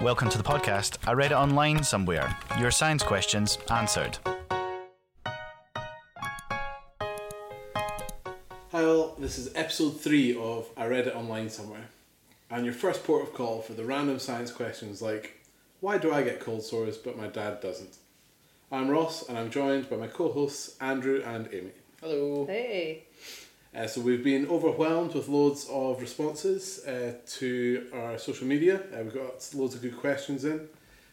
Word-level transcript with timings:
Welcome 0.00 0.28
to 0.28 0.38
the 0.38 0.44
podcast. 0.44 0.96
I 1.08 1.12
read 1.12 1.32
it 1.32 1.34
online 1.34 1.82
somewhere. 1.82 2.36
Your 2.60 2.70
science 2.70 3.02
questions 3.02 3.58
answered. 3.68 4.16
Hi 8.70 8.84
all, 8.84 9.16
this 9.18 9.38
is 9.38 9.50
episode 9.56 10.00
3 10.00 10.36
of 10.36 10.68
I 10.76 10.86
Read 10.86 11.08
It 11.08 11.16
Online 11.16 11.50
Somewhere. 11.50 11.88
And 12.48 12.64
your 12.64 12.74
first 12.74 13.02
port 13.02 13.24
of 13.24 13.34
call 13.34 13.60
for 13.60 13.72
the 13.72 13.84
random 13.84 14.20
science 14.20 14.52
questions 14.52 15.02
like, 15.02 15.44
why 15.80 15.98
do 15.98 16.12
I 16.12 16.22
get 16.22 16.38
cold 16.38 16.62
sores 16.62 16.96
but 16.96 17.18
my 17.18 17.26
dad 17.26 17.60
doesn't? 17.60 17.96
I'm 18.70 18.88
Ross 18.88 19.28
and 19.28 19.36
I'm 19.36 19.50
joined 19.50 19.90
by 19.90 19.96
my 19.96 20.06
co-hosts 20.06 20.76
Andrew 20.80 21.24
and 21.26 21.48
Amy. 21.52 21.72
Hello. 22.00 22.46
Hey. 22.46 23.02
Uh, 23.74 23.86
so 23.86 24.00
we've 24.00 24.24
been 24.24 24.46
overwhelmed 24.48 25.14
with 25.14 25.28
loads 25.28 25.66
of 25.70 26.00
responses 26.00 26.84
uh, 26.86 27.12
to 27.26 27.86
our 27.92 28.18
social 28.18 28.46
media. 28.46 28.80
Uh, 28.92 29.02
we've 29.02 29.14
got 29.14 29.46
loads 29.54 29.74
of 29.74 29.82
good 29.82 29.96
questions 29.96 30.44
in. 30.44 30.66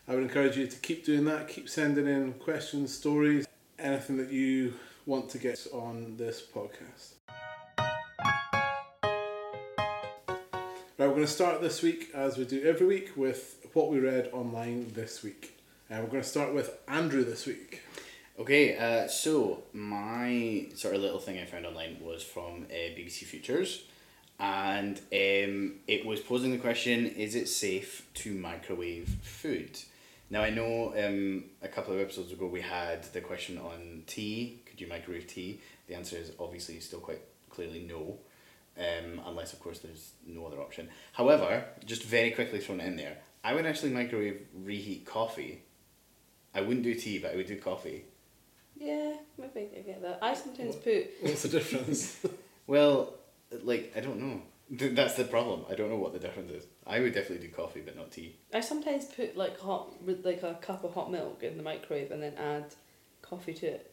I 0.08 0.14
would 0.14 0.23
encourage 0.23 0.56
you 0.56 0.66
to 0.66 0.78
keep 0.78 1.03
doing 1.03 1.26
that. 1.26 1.50
Keep 1.50 1.67
sending 1.67 2.08
in 2.08 2.33
questions, 2.33 2.94
stories, 2.94 3.45
anything 3.78 4.17
that 4.17 4.31
you 4.31 4.73
want 5.06 5.30
to 5.31 5.38
get 5.38 5.67
on 5.73 6.16
this 6.17 6.42
podcast. 6.42 7.14
Right, 10.98 11.08
we're 11.09 11.09
going 11.09 11.26
to 11.26 11.28
start 11.28 11.61
this 11.61 11.81
week 11.81 12.11
as 12.14 12.38
we 12.38 12.45
do 12.45 12.64
every 12.64 12.88
week 12.88 13.11
with 13.17 13.67
what 13.73 13.89
we 13.89 14.00
read 14.00 14.30
online 14.31 14.94
this 14.94 15.23
week. 15.23 15.59
And 15.89 16.02
we're 16.02 16.09
going 16.09 16.23
to 16.23 16.30
start 16.30 16.53
with 16.53 16.78
Andrew 16.88 17.26
this 17.26 17.45
week. 17.45 17.81
Okay, 18.38 18.78
uh, 18.78 19.08
so 19.08 19.64
my 19.72 20.67
sort 20.75 20.94
of 20.94 21.02
little 21.02 21.19
thing 21.19 21.39
I 21.39 21.45
found 21.45 21.66
online 21.66 21.97
was 22.02 22.22
from 22.22 22.66
uh, 22.69 22.73
BBC 22.73 23.23
Futures, 23.23 23.83
and 24.38 24.97
um, 24.97 25.75
it 25.88 26.05
was 26.05 26.19
posing 26.19 26.52
the 26.52 26.58
question: 26.58 27.05
Is 27.05 27.36
it 27.36 27.47
safe 27.47 28.05
to 28.16 28.33
microwave 28.33 29.08
food? 29.23 29.80
Now 30.30 30.42
I 30.42 30.50
know 30.50 30.94
um, 30.97 31.45
a 31.61 31.70
couple 31.70 31.93
of 31.93 32.02
episodes 32.02 32.33
ago 32.33 32.45
we 32.48 32.59
had 32.59 33.04
the 33.14 33.21
question 33.21 33.58
on 33.58 34.04
tea. 34.05 34.59
Could 34.65 34.82
you 34.82 34.88
microwave 34.88 35.27
tea? 35.27 35.61
The 35.88 35.95
answer 35.95 36.17
is 36.17 36.33
obviously 36.38 36.82
still 36.82 36.99
quite 36.99 37.21
clearly 37.49 37.88
no, 37.88 38.17
um, 38.77 39.21
unless 39.26 39.54
of 39.54 39.61
course 39.61 39.80
there's 39.80 40.11
no 40.27 40.45
other 40.45 40.59
option. 40.59 40.89
However, 41.14 41.64
just 41.86 42.04
very 42.04 42.32
quickly 42.32 42.59
thrown 42.59 42.82
in 42.82 42.98
there, 42.98 43.15
I 43.45 43.54
would 43.54 43.65
actually 43.65 43.93
microwave 43.93 44.42
reheat 44.54 45.05
coffee. 45.05 45.61
I 46.54 46.59
wouldn't 46.59 46.83
do 46.83 46.95
tea, 46.95 47.20
but 47.20 47.32
I 47.32 47.38
would 47.38 47.48
do 47.48 47.55
coffee. 47.55 48.04
Yeah, 48.77 49.13
maybe 49.37 49.69
I 49.77 49.81
get 49.81 50.02
that. 50.02 50.19
I 50.21 50.33
sometimes 50.33 50.75
put 50.75 51.09
What's 51.21 51.43
the 51.43 51.49
difference? 51.49 52.17
Well, 52.67 53.13
like 53.63 53.93
I 53.95 53.99
don't 53.99 54.19
know. 54.19 54.41
That's 54.71 55.13
the 55.13 55.23
problem. 55.25 55.65
I 55.69 55.75
don't 55.75 55.89
know 55.91 55.97
what 55.97 56.13
the 56.13 56.19
difference 56.19 56.52
is. 56.52 56.63
I 56.87 56.99
would 56.99 57.14
definitely 57.14 57.47
do 57.47 57.53
coffee, 57.53 57.81
but 57.85 57.95
not 57.95 58.11
tea. 58.11 58.37
I 58.52 58.61
sometimes 58.61 59.05
put 59.05 59.37
like 59.37 59.59
hot 59.59 60.03
with 60.03 60.25
like 60.25 60.41
a 60.41 60.55
cup 60.55 60.83
of 60.83 60.95
hot 60.95 61.11
milk 61.11 61.43
in 61.43 61.58
the 61.58 61.64
microwave 61.64 62.09
and 62.09 62.23
then 62.23 62.33
add 62.39 62.65
coffee 63.21 63.53
to 63.53 63.67
it. 63.67 63.91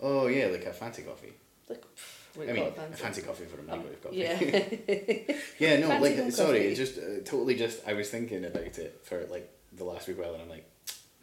Oh 0.00 0.28
yeah, 0.28 0.46
like 0.46 0.64
a 0.64 0.72
fancy 0.72 1.02
coffee. 1.02 1.34
Like, 1.68 1.82
pff, 1.82 2.36
what 2.36 2.48
I 2.48 2.52
you 2.52 2.54
mean, 2.54 2.72
call 2.72 2.84
it, 2.84 2.90
a 2.92 2.96
fancy 2.96 3.20
coffee 3.22 3.44
for 3.44 3.60
a 3.60 3.62
microwave 3.64 4.02
coffee. 4.02 4.16
Yeah. 4.16 5.36
yeah, 5.58 5.80
no, 5.80 5.88
Fancy 5.88 6.08
like 6.08 6.16
home 6.16 6.30
sorry, 6.30 6.58
coffee. 6.60 6.72
it 6.72 6.74
just 6.76 6.98
uh, 6.98 7.02
totally 7.24 7.54
just 7.56 7.86
I 7.86 7.92
was 7.92 8.08
thinking 8.08 8.44
about 8.46 8.78
it 8.78 9.00
for 9.04 9.26
like 9.26 9.50
the 9.74 9.84
last 9.84 10.08
week 10.08 10.18
while, 10.18 10.32
and 10.32 10.42
I'm 10.42 10.48
like, 10.48 10.66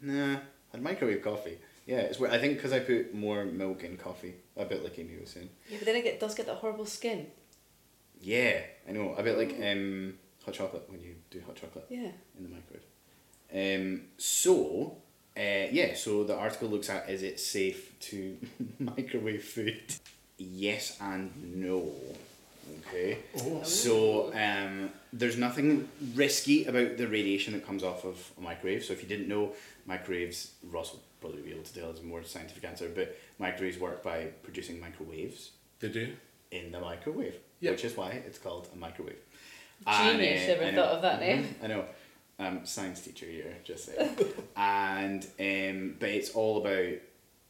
nah, 0.00 0.36
I'd 0.72 0.82
microwave 0.82 1.22
coffee. 1.22 1.58
Yeah, 1.86 1.98
it's 1.98 2.18
weird. 2.18 2.32
I 2.32 2.38
think 2.38 2.56
because 2.56 2.72
I 2.72 2.80
put 2.80 3.14
more 3.14 3.44
milk 3.44 3.84
in 3.84 3.96
coffee, 3.96 4.34
a 4.56 4.64
bit 4.64 4.82
like 4.82 4.98
Amy 4.98 5.18
was 5.20 5.30
saying. 5.30 5.50
yeah, 5.68 5.78
but 5.78 5.86
then 5.86 5.96
it 5.96 6.02
get, 6.04 6.20
does 6.20 6.34
get 6.34 6.46
that 6.46 6.56
horrible 6.56 6.86
skin. 6.86 7.26
Yeah, 8.20 8.60
I 8.88 8.92
know. 8.92 9.14
A 9.14 9.22
bit 9.22 9.36
like 9.36 9.58
um, 9.70 10.14
hot 10.44 10.54
chocolate 10.54 10.84
when 10.88 11.02
you 11.02 11.14
do 11.30 11.42
hot 11.46 11.56
chocolate. 11.56 11.86
Yeah. 11.90 12.08
in 12.38 12.42
the 12.42 12.48
microwave. 12.48 12.82
Um, 13.52 14.02
so, 14.16 14.96
uh, 15.36 15.68
yeah, 15.70 15.94
so 15.94 16.24
the 16.24 16.34
article 16.34 16.68
looks 16.68 16.88
at 16.88 17.08
is 17.10 17.22
it 17.22 17.38
safe 17.38 17.98
to 18.00 18.36
microwave 18.78 19.44
food? 19.44 19.82
Yes 20.38 20.96
and 21.00 21.32
no. 21.60 21.92
Okay. 22.88 23.18
So, 23.62 24.32
um, 24.32 24.88
there's 25.12 25.36
nothing 25.36 25.86
risky 26.14 26.64
about 26.64 26.96
the 26.96 27.06
radiation 27.06 27.52
that 27.52 27.66
comes 27.66 27.84
off 27.84 28.04
of 28.04 28.32
a 28.38 28.40
microwave. 28.40 28.84
So, 28.84 28.94
if 28.94 29.02
you 29.02 29.08
didn't 29.08 29.28
know, 29.28 29.52
microwaves, 29.86 30.52
Ross 30.70 30.92
will 30.92 31.02
probably 31.24 31.40
be 31.40 31.52
able 31.52 31.62
to 31.62 31.72
tell 31.72 31.88
us 31.90 32.00
a 32.00 32.02
more 32.02 32.22
scientific 32.22 32.62
answer, 32.64 32.90
but 32.94 33.16
microwaves 33.38 33.78
work 33.78 34.02
by 34.02 34.24
producing 34.42 34.78
microwaves 34.78 35.52
they 35.80 35.88
do. 35.88 36.12
in 36.50 36.70
the 36.70 36.78
microwave, 36.78 37.36
Yep. 37.60 37.72
which 37.72 37.84
is 37.86 37.96
why 37.96 38.10
it's 38.26 38.38
called 38.38 38.68
a 38.74 38.76
microwave. 38.76 39.16
Genius, 39.86 40.48
uh, 40.48 40.52
ever 40.52 40.76
thought 40.76 40.90
of 40.96 41.02
that 41.02 41.20
name? 41.20 41.44
Mhm, 41.44 41.64
I 41.64 41.66
know. 41.68 41.84
Um, 42.38 42.66
science 42.66 43.00
teacher 43.00 43.24
here, 43.26 43.56
just 43.64 43.86
saying. 43.86 44.16
and 44.56 45.24
um, 45.40 45.96
but 45.98 46.10
it's 46.10 46.30
all 46.30 46.58
about 46.58 46.98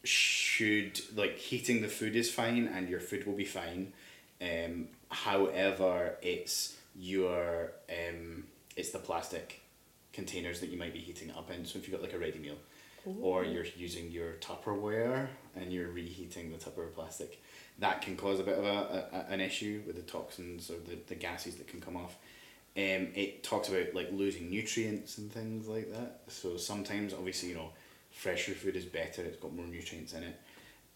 should 0.04 1.00
like 1.16 1.36
heating 1.38 1.80
the 1.82 1.88
food 1.88 2.14
is 2.14 2.30
fine 2.30 2.68
and 2.68 2.88
your 2.88 3.00
food 3.00 3.26
will 3.26 3.34
be 3.34 3.44
fine. 3.44 3.92
Um, 4.40 4.88
however, 5.08 6.16
it's 6.22 6.76
your 6.94 7.72
um, 7.90 8.44
it's 8.76 8.90
the 8.90 8.98
plastic 8.98 9.62
containers 10.12 10.60
that 10.60 10.68
you 10.68 10.78
might 10.78 10.92
be 10.92 11.00
heating 11.00 11.30
it 11.30 11.36
up 11.36 11.50
in. 11.50 11.64
So 11.64 11.78
if 11.78 11.88
you've 11.88 11.98
got 11.98 12.02
like 12.02 12.14
a 12.14 12.18
ready 12.18 12.38
meal, 12.38 12.56
or 13.20 13.44
you're 13.44 13.66
using 13.76 14.10
your 14.10 14.32
Tupperware 14.34 15.28
and 15.56 15.72
you're 15.72 15.90
reheating 15.90 16.50
the 16.50 16.58
Tupperware 16.58 16.92
plastic, 16.94 17.42
that 17.78 18.02
can 18.02 18.16
cause 18.16 18.40
a 18.40 18.42
bit 18.42 18.58
of 18.58 18.64
a, 18.64 19.26
a 19.28 19.32
an 19.32 19.40
issue 19.40 19.82
with 19.86 19.96
the 19.96 20.02
toxins 20.02 20.70
or 20.70 20.78
the, 20.88 20.98
the 21.06 21.14
gases 21.14 21.56
that 21.56 21.68
can 21.68 21.80
come 21.80 21.96
off. 21.96 22.16
Um, 22.76 23.08
it 23.14 23.44
talks 23.44 23.68
about 23.68 23.94
like 23.94 24.10
losing 24.12 24.50
nutrients 24.50 25.18
and 25.18 25.30
things 25.32 25.68
like 25.68 25.92
that. 25.92 26.22
So 26.28 26.56
sometimes, 26.56 27.12
obviously, 27.12 27.50
you 27.50 27.54
know, 27.54 27.70
fresher 28.10 28.52
food 28.52 28.76
is 28.76 28.84
better. 28.84 29.22
It's 29.22 29.36
got 29.36 29.54
more 29.54 29.66
nutrients 29.66 30.12
in 30.12 30.24
it. 30.24 30.40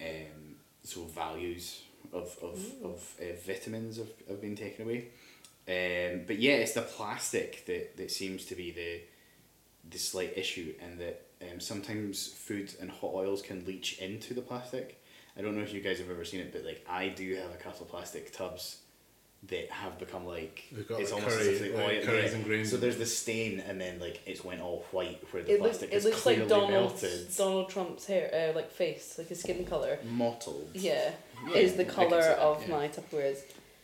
Um, 0.00 0.56
so 0.82 1.04
values 1.04 1.82
of 2.12 2.36
of, 2.42 2.64
of 2.84 3.14
uh, 3.20 3.24
vitamins 3.46 3.98
have, 3.98 4.10
have 4.28 4.40
been 4.40 4.56
taken 4.56 4.84
away. 4.84 5.08
Um, 5.68 6.22
but 6.26 6.38
yeah, 6.38 6.54
it's 6.54 6.72
the 6.72 6.82
plastic 6.82 7.66
that, 7.66 7.96
that 7.98 8.10
seems 8.10 8.44
to 8.46 8.54
be 8.54 8.70
the 8.70 9.00
the 9.90 9.98
slight 9.98 10.36
issue, 10.36 10.74
and 10.82 10.98
that 10.98 11.27
um, 11.42 11.60
sometimes 11.60 12.26
food 12.28 12.74
and 12.80 12.90
hot 12.90 13.12
oils 13.14 13.42
can 13.42 13.64
leach 13.64 13.98
into 13.98 14.34
the 14.34 14.42
plastic. 14.42 15.02
I 15.36 15.42
don't 15.42 15.56
know 15.56 15.62
if 15.62 15.72
you 15.72 15.80
guys 15.80 15.98
have 15.98 16.10
ever 16.10 16.24
seen 16.24 16.40
it, 16.40 16.52
but 16.52 16.64
like 16.64 16.84
I 16.88 17.08
do 17.08 17.34
have 17.36 17.52
a 17.52 17.56
couple 17.56 17.82
of 17.82 17.88
plastic 17.88 18.32
tubs 18.32 18.78
that 19.44 19.70
have 19.70 20.00
become 20.00 20.26
like 20.26 20.64
got, 20.88 21.00
it's 21.00 21.12
like, 21.12 21.22
almost 21.22 21.38
curry- 21.38 21.54
as 21.54 21.60
if 21.60 21.72
they 21.72 21.76
like 21.76 21.98
oil 21.98 22.02
curries 22.04 22.30
yeah. 22.32 22.36
and 22.38 22.44
grains 22.44 22.70
So 22.72 22.76
there's 22.76 22.96
the 22.96 23.06
stain, 23.06 23.60
and 23.60 23.80
then 23.80 24.00
like 24.00 24.20
it's 24.26 24.42
went 24.42 24.60
all 24.60 24.84
white 24.90 25.22
where 25.32 25.44
the 25.44 25.54
It 25.54 25.62
looks, 25.62 25.78
plastic 25.78 25.92
it 25.92 25.96
is 25.96 26.04
looks 26.06 26.20
clearly 26.22 26.40
like 26.40 26.48
Donald 26.48 26.70
melted, 26.70 27.28
Donald 27.36 27.68
Trump's 27.70 28.06
hair, 28.06 28.50
uh, 28.50 28.56
like 28.56 28.72
face, 28.72 29.14
like 29.16 29.28
his 29.28 29.38
skin 29.38 29.64
color. 29.64 30.00
mottled. 30.10 30.70
Yeah, 30.74 31.12
Yeah, 31.50 31.56
is 31.56 31.74
the 31.74 31.84
color 31.84 32.20
that, 32.20 32.38
of 32.38 32.62
yeah. 32.62 32.74
my 32.76 32.88
Tupperwares. 32.88 33.38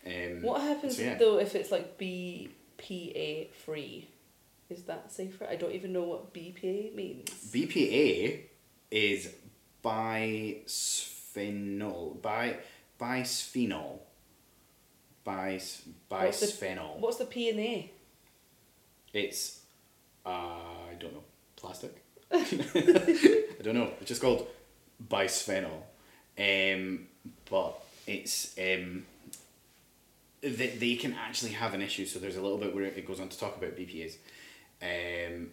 Um, 0.04 0.42
What 0.42 0.60
happens 0.60 0.96
so, 0.96 1.02
yeah. 1.04 1.18
though 1.18 1.38
if 1.38 1.54
it's 1.54 1.70
like 1.70 1.98
BPA 1.98 3.50
free? 3.64 4.08
Is 4.70 4.84
that 4.84 5.12
safer? 5.12 5.46
I 5.49 5.56
don't 5.56 5.72
even 5.72 5.93
know 5.93 6.05
what 6.05 6.32
BPA 6.32 6.94
means. 6.94 7.28
BPA 7.52 8.40
is 8.90 9.34
bisphenol, 9.84 10.62
bi, 12.22 12.56
bisphenol. 12.99 13.99
bis 15.25 15.82
What's 16.08 16.40
the- 16.40 16.46
bisphenol. 16.66 16.99
What's 16.99 17.19
the 17.19 17.26
P 17.26 17.50
and 17.50 17.61
A? 17.61 17.90
It's 19.12 19.61
uh, 20.26 20.31
I 20.31 20.94
don't 20.99 21.12
know 21.12 21.22
plastic. 21.56 22.02
I 22.32 22.43
don't 23.62 23.75
know. 23.75 23.90
It's 24.00 24.08
just 24.08 24.20
called 24.22 24.46
bisphenol, 25.08 25.82
um, 26.38 27.06
but 27.50 27.78
it's 28.06 28.56
um, 28.58 29.05
they, 30.40 30.69
they 30.78 30.94
can 30.96 31.14
actually 31.14 31.52
have 31.52 31.75
an 31.75 31.82
issue. 31.82 32.06
So 32.06 32.19
there's 32.19 32.37
a 32.37 32.43
little 32.43 32.58
bit 32.58 32.75
where 32.75 32.84
it 32.84 33.06
goes 33.06 33.20
on 33.20 33.28
to 33.28 33.38
talk 33.38 33.56
about 33.56 33.76
BPA's, 33.76 34.16
um, 34.82 35.50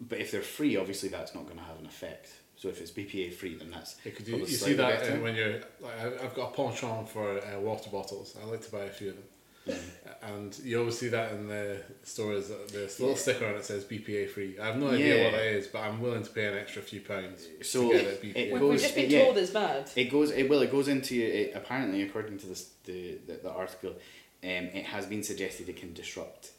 but 0.00 0.18
if 0.18 0.30
they're 0.32 0.42
free, 0.42 0.76
obviously 0.76 1.08
that's 1.08 1.34
not 1.34 1.44
going 1.44 1.58
to 1.58 1.64
have 1.64 1.78
an 1.78 1.86
effect. 1.86 2.28
So 2.56 2.68
if 2.68 2.80
it's 2.80 2.90
BPA 2.90 3.32
free, 3.34 3.56
then 3.56 3.70
that's 3.70 3.96
Yeah, 4.04 4.12
could 4.12 4.26
you, 4.28 4.36
you 4.38 4.46
see 4.46 4.74
that 4.74 5.02
uh, 5.02 5.16
when 5.16 5.34
you're 5.34 5.60
like 5.80 5.98
I- 6.00 6.24
I've 6.24 6.34
got 6.34 6.52
a 6.52 6.56
penchant 6.56 7.08
for 7.08 7.38
uh, 7.38 7.58
water 7.60 7.90
bottles. 7.90 8.36
I 8.40 8.46
like 8.46 8.62
to 8.64 8.70
buy 8.70 8.84
a 8.84 8.90
few 8.90 9.10
of 9.10 9.16
them, 9.16 9.76
and 10.22 10.58
you 10.62 10.78
always 10.78 10.98
see 10.98 11.08
that 11.08 11.32
in 11.32 11.48
the 11.48 11.80
stores. 12.04 12.50
uh, 12.50 12.56
There's 12.72 12.98
a 12.98 13.02
little 13.02 13.16
Yeah. 13.16 13.22
sticker 13.22 13.46
on 13.46 13.54
it 13.56 13.64
says 13.64 13.84
BPA 13.84 14.28
free. 14.30 14.56
I 14.58 14.66
have 14.66 14.76
no 14.78 14.88
idea 14.90 15.24
what 15.24 15.32
Yeah. 15.32 15.38
it 15.40 15.56
is, 15.56 15.66
but 15.66 15.80
I'm 15.80 16.00
willing 16.00 16.22
to 16.22 16.30
pay 16.30 16.46
an 16.46 16.56
extra 16.56 16.80
few 16.82 17.00
pounds 17.00 17.46
So 17.62 17.88
to 17.90 17.94
get 17.98 18.04
it 18.06 18.22
BPA. 18.22 18.36
it 18.36 18.52
We've, 18.52 18.60
goes- 18.60 18.70
we've 18.70 18.80
just 18.82 18.94
been 18.94 19.10
yeah. 19.10 19.24
told 19.24 19.38
it's 19.38 19.50
bad. 19.50 19.90
It 19.96 20.04
goes. 20.10 20.30
It 20.30 20.48
well. 20.48 20.62
It 20.62 20.70
goes 20.70 20.88
into 20.88 21.14
it, 21.20 21.52
apparently, 21.54 22.02
according 22.02 22.38
to 22.38 22.46
this 22.46 22.70
the 22.84 23.18
the, 23.26 23.34
the 23.42 23.50
article, 23.50 23.90
um, 23.90 23.98
it 24.42 24.84
has 24.86 25.06
been 25.06 25.22
suggested 25.24 25.68
it 25.68 25.76
can 25.76 25.92
disrupt 25.92 26.52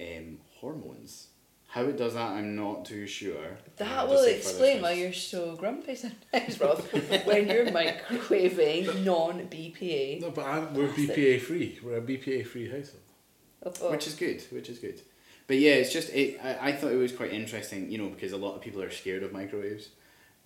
um, 0.00 0.38
hormones. 0.62 1.26
How 1.66 1.84
it 1.84 1.96
does 1.96 2.14
that, 2.14 2.32
I'm 2.32 2.54
not 2.54 2.84
too 2.84 3.06
sure. 3.06 3.58
That 3.76 3.88
I'll 3.90 4.06
will 4.06 4.14
just 4.14 4.24
say 4.24 4.38
further 4.38 4.50
explain 4.50 4.82
why 4.82 4.92
you're 4.92 5.12
so 5.12 5.56
grumpy 5.56 5.94
sometimes, 6.04 6.60
Rob, 6.60 6.80
when 7.24 7.48
you're 7.48 7.66
microwaving 7.66 9.04
non 9.04 9.48
BPA. 9.48 10.20
No, 10.20 10.30
but 10.30 10.46
I'm, 10.46 10.74
we're 10.74 10.88
BPA 10.88 11.40
free. 11.40 11.78
We're 11.82 11.96
a 11.96 12.02
BPA 12.02 12.46
free 12.46 12.70
household. 12.70 13.92
which 13.92 14.06
is 14.06 14.14
good. 14.14 14.42
Which 14.50 14.68
is 14.68 14.78
good. 14.78 15.00
But 15.46 15.56
yeah, 15.58 15.72
it's 15.72 15.92
just 15.92 16.10
it. 16.10 16.38
I, 16.42 16.68
I 16.68 16.72
thought 16.72 16.92
it 16.92 16.96
was 16.96 17.12
quite 17.12 17.32
interesting, 17.32 17.90
you 17.90 17.98
know, 17.98 18.08
because 18.10 18.32
a 18.32 18.36
lot 18.36 18.54
of 18.54 18.60
people 18.60 18.82
are 18.82 18.90
scared 18.90 19.22
of 19.22 19.32
microwaves, 19.32 19.88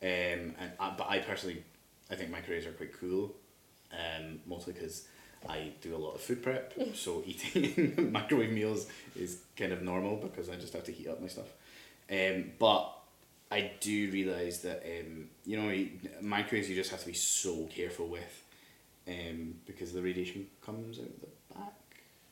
um, 0.03 0.09
and 0.59 0.73
I, 0.81 0.95
but 0.97 1.09
I 1.09 1.19
personally, 1.19 1.65
I 2.11 2.15
think 2.15 2.31
microwaves 2.31 2.67
are 2.67 2.73
quite 2.73 2.99
cool, 2.99 3.35
um, 3.93 4.41
mostly 4.47 4.73
because 4.73 5.09
I 5.49 5.73
do 5.81 5.95
a 5.95 5.99
lot 5.99 6.15
of 6.15 6.21
food 6.21 6.43
prep, 6.43 6.75
so 6.95 7.23
eating 7.27 8.11
microwave 8.13 8.51
meals 8.53 8.87
is 9.15 9.39
kind 9.57 9.73
of 9.73 9.83
normal 9.83 10.17
because 10.17 10.49
I 10.49 10.57
just 10.57 10.73
have 10.73 10.85
to 10.85 10.93
heat 10.93 11.09
up 11.09 11.21
my 11.21 11.29
stuff. 11.29 11.47
Um, 12.11 12.53
but 12.59 12.93
I 13.51 13.73
do 13.81 14.11
realize 14.11 14.63
that 14.63 14.83
um, 14.85 15.29
you 15.45 15.61
know 15.61 15.69
you- 15.71 15.91
microwaves 16.21 16.69
you 16.69 16.75
just 16.75 16.91
have 16.91 17.01
to 17.01 17.07
be 17.07 17.13
so 17.15 17.65
careful 17.67 18.09
with, 18.09 18.43
um, 19.09 19.55
because 19.67 19.93
the 19.93 20.03
radiation 20.03 20.47
comes 20.65 20.99
out 20.99 21.21
the 21.21 21.55
back. 21.55 21.73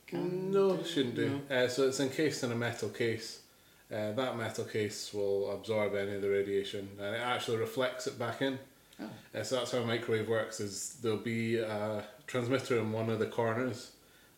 Can 0.07 0.51
No, 0.51 0.75
do- 0.75 0.81
it 0.81 0.87
shouldn't 0.87 1.15
do. 1.15 1.41
Uh, 1.51 1.69
so 1.69 1.87
it's 1.89 2.01
encased 2.01 2.43
in 2.45 2.53
a 2.53 2.57
metal 2.57 2.89
case. 2.89 3.41
Uh, 3.93 4.13
that 4.13 4.37
metal 4.37 4.65
case 4.65 5.13
will 5.15 5.53
absorb 5.53 5.95
any 5.95 6.15
of 6.15 6.23
the 6.23 6.29
radiation, 6.31 6.89
and 6.99 7.15
it 7.15 7.21
actually 7.21 7.59
reflects 7.59 8.07
it 8.07 8.19
back 8.19 8.43
in. 8.43 8.59
Oh. 9.01 9.11
Uh, 9.35 9.43
so 9.43 9.57
that's 9.57 9.73
how 9.73 9.79
a 9.79 9.87
microwave 9.87 10.29
works. 10.29 10.61
Is 10.61 10.97
there'll 11.03 11.19
be 11.19 11.59
a 11.59 12.05
transmitter 12.27 12.79
in 12.79 12.93
one 12.93 13.11
of 13.11 13.19
the 13.19 13.27
corners, 13.27 13.93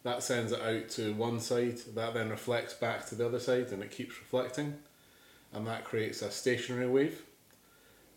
that 0.07 0.23
sends 0.23 0.53
it 0.53 0.63
out 0.63 0.89
to 0.91 1.13
one 1.15 1.41
side. 1.41 1.79
That 1.95 2.15
then 2.15 2.31
reflects 2.31 2.75
back 2.75 3.07
to 3.07 3.17
the 3.17 3.27
other 3.27 3.41
side, 3.41 3.73
and 3.73 3.83
it 3.83 3.91
keeps 3.91 4.19
reflecting, 4.21 4.75
and 5.53 5.67
that 5.67 5.85
creates 5.85 6.23
a 6.23 6.31
stationary 6.31 6.89
wave. 6.89 7.23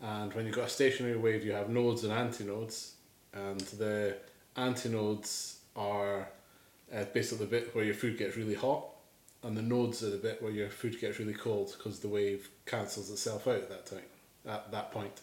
And 0.00 0.32
when 0.32 0.46
you've 0.46 0.54
got 0.54 0.66
a 0.66 0.70
stationary 0.70 1.18
wave, 1.18 1.44
you 1.44 1.52
have 1.52 1.68
nodes 1.68 2.04
and 2.04 2.12
antinodes, 2.12 2.94
and 3.34 3.60
the 3.60 4.16
antinodes 4.56 5.58
are 5.74 6.28
uh, 6.94 7.04
basically 7.12 7.44
the 7.44 7.50
bit 7.50 7.74
where 7.74 7.84
your 7.84 7.94
food 7.94 8.16
gets 8.16 8.36
really 8.36 8.54
hot, 8.54 8.86
and 9.42 9.56
the 9.56 9.62
nodes 9.62 10.04
are 10.04 10.10
the 10.10 10.16
bit 10.16 10.40
where 10.40 10.52
your 10.52 10.70
food 10.70 11.00
gets 11.00 11.18
really 11.18 11.34
cold 11.34 11.74
because 11.76 11.98
the 11.98 12.08
wave 12.08 12.48
cancels 12.66 13.10
itself 13.10 13.48
out 13.48 13.56
at 13.56 13.68
that 13.68 13.86
time, 13.86 14.08
at 14.46 14.70
that 14.70 14.92
point. 14.92 15.20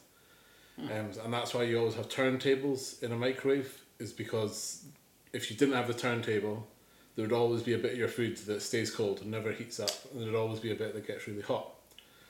Um, 0.80 1.10
and 1.24 1.34
that's 1.34 1.54
why 1.54 1.64
you 1.64 1.80
always 1.80 1.96
have 1.96 2.08
turntables 2.08 3.02
in 3.02 3.12
a 3.12 3.16
microwave, 3.16 3.82
is 4.00 4.14
because 4.14 4.86
if 5.34 5.50
you 5.50 5.58
didn't 5.58 5.74
have 5.74 5.88
the 5.88 5.94
turntable, 5.94 6.68
there 7.16 7.26
would 7.26 7.34
always 7.34 7.64
be 7.64 7.74
a 7.74 7.78
bit 7.78 7.94
of 7.94 7.98
your 7.98 8.08
food 8.08 8.38
that 8.38 8.62
stays 8.62 8.92
cold 8.92 9.22
and 9.22 9.32
never 9.32 9.52
heats 9.52 9.80
up, 9.80 9.90
and 10.14 10.22
there'd 10.22 10.36
always 10.36 10.60
be 10.60 10.72
a 10.72 10.76
bit 10.76 10.94
that 10.94 11.08
gets 11.08 11.28
really 11.28 11.42
hot. 11.42 11.72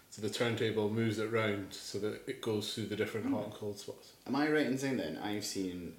So 0.09 0.21
the 0.21 0.29
turntable 0.29 0.89
moves 0.89 1.19
it 1.19 1.31
round 1.31 1.73
so 1.73 1.99
that 1.99 2.21
it 2.27 2.41
goes 2.41 2.73
through 2.73 2.85
the 2.85 2.95
different 2.95 3.29
hot 3.29 3.43
and 3.43 3.53
cold 3.53 3.77
spots. 3.77 4.13
Am 4.25 4.35
I 4.35 4.49
right 4.49 4.65
in 4.65 4.77
saying 4.77 4.97
then 4.97 5.17
I've 5.17 5.43
seen, 5.43 5.93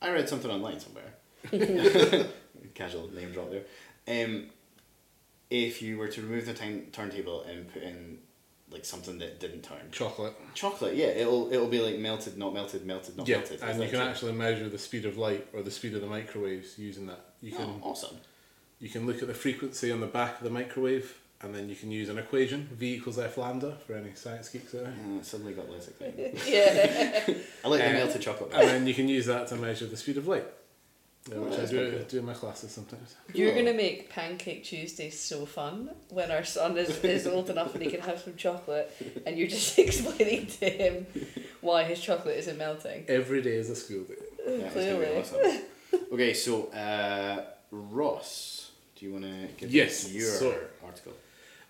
I 0.00 0.10
read 0.10 0.28
something 0.28 0.50
online 0.50 0.80
somewhere. 0.80 1.12
Casual 2.74 3.12
name 3.12 3.32
drop 3.32 3.50
there. 3.50 4.24
Um, 4.24 4.46
if 5.50 5.82
you 5.82 5.98
were 5.98 6.08
to 6.08 6.22
remove 6.22 6.46
the 6.46 6.54
time, 6.54 6.86
turntable 6.92 7.42
and 7.42 7.70
put 7.72 7.82
in 7.82 8.18
like 8.70 8.84
something 8.84 9.18
that 9.18 9.38
didn't 9.40 9.62
turn, 9.62 9.78
Chocolate. 9.92 10.34
chocolate, 10.54 10.96
yeah, 10.96 11.06
it'll 11.06 11.52
it'll 11.52 11.68
be 11.68 11.80
like 11.80 11.98
melted, 11.98 12.36
not 12.36 12.52
melted, 12.52 12.84
melted, 12.84 13.16
not 13.16 13.28
Yeah, 13.28 13.36
melted. 13.38 13.56
Is 13.56 13.62
and 13.62 13.80
you 13.82 13.88
can 13.88 13.98
true? 14.00 14.08
actually 14.08 14.32
measure 14.32 14.68
the 14.68 14.78
speed 14.78 15.04
of 15.04 15.16
light 15.16 15.46
or 15.52 15.62
the 15.62 15.70
speed 15.70 15.94
of 15.94 16.00
the 16.00 16.06
microwaves 16.08 16.78
using 16.78 17.06
that. 17.06 17.20
You 17.40 17.52
oh, 17.54 17.58
can 17.58 17.66
Oh, 17.82 17.90
awesome. 17.90 18.16
you 18.80 18.88
can 18.88 19.06
look 19.06 19.22
at 19.22 19.28
the 19.28 19.34
frequency 19.34 19.92
on 19.92 20.00
the 20.00 20.06
back 20.06 20.38
of 20.38 20.44
the 20.44 20.50
microwave, 20.50 21.16
and 21.42 21.54
then 21.54 21.68
you 21.68 21.76
can 21.76 21.90
use 21.92 22.08
an 22.08 22.18
equation: 22.18 22.68
V 22.72 22.94
equals 22.94 23.18
F 23.18 23.38
lambda 23.38 23.78
for 23.86 23.94
any 23.94 24.14
science 24.14 24.48
geeks 24.48 24.74
out 24.74 24.82
there. 24.84 24.94
Yeah, 25.12 25.18
I 25.20 25.22
suddenly 25.22 25.52
got 25.52 25.70
less 25.70 25.86
excited. 25.92 26.38
Yeah. 26.46 27.24
I 27.64 27.68
like 27.68 27.80
the 27.82 27.92
melted 27.92 28.22
chocolate. 28.22 28.52
And 28.52 28.68
then 28.68 28.86
you 28.86 28.94
can 28.94 29.08
use 29.08 29.26
that 29.26 29.46
to 29.48 29.56
measure 29.56 29.86
the 29.86 29.96
speed 29.96 30.16
of 30.18 30.26
light, 30.26 30.46
uh, 31.34 31.40
which 31.40 31.58
I 31.58 31.66
do, 31.66 32.04
do 32.08 32.18
in 32.20 32.24
my 32.24 32.34
classes 32.34 32.70
sometimes. 32.70 33.16
You're 33.34 33.52
Cool. 33.52 33.64
gonna 33.64 33.76
make 33.76 34.10
Pancake 34.10 34.64
Tuesday 34.64 35.10
so 35.10 35.44
fun 35.46 35.90
when 36.10 36.30
our 36.30 36.44
son 36.44 36.76
is, 36.78 36.90
is 37.04 37.26
old 37.26 37.50
enough 37.50 37.74
and 37.74 37.82
he 37.82 37.90
can 37.90 38.00
have 38.00 38.20
some 38.20 38.36
chocolate, 38.36 38.90
and 39.26 39.36
you're 39.38 39.48
just 39.48 39.78
explaining 39.86 40.46
to 40.46 40.68
him 40.70 41.06
why 41.60 41.84
his 41.84 42.00
chocolate 42.00 42.36
isn't 42.38 42.58
melting. 42.58 43.04
Every 43.08 43.42
day 43.42 43.56
is 43.56 43.70
a 43.70 43.76
school 43.76 44.04
day. 44.04 44.14
Yeah, 44.46 44.52
it's 44.66 44.74
gonna 44.74 44.86
be 44.86 44.96
Clearly. 44.96 45.18
awesome. 45.18 45.62
okay, 46.12 46.34
so 46.34 46.66
uh, 46.66 47.44
Ross, 47.72 48.70
do 48.94 49.06
you 49.06 49.12
want 49.12 49.24
to 49.24 49.48
give 49.58 49.70
Yes, 49.74 50.06
us 50.06 50.12
your 50.12 50.30
so- 50.30 50.60
article? 50.84 51.12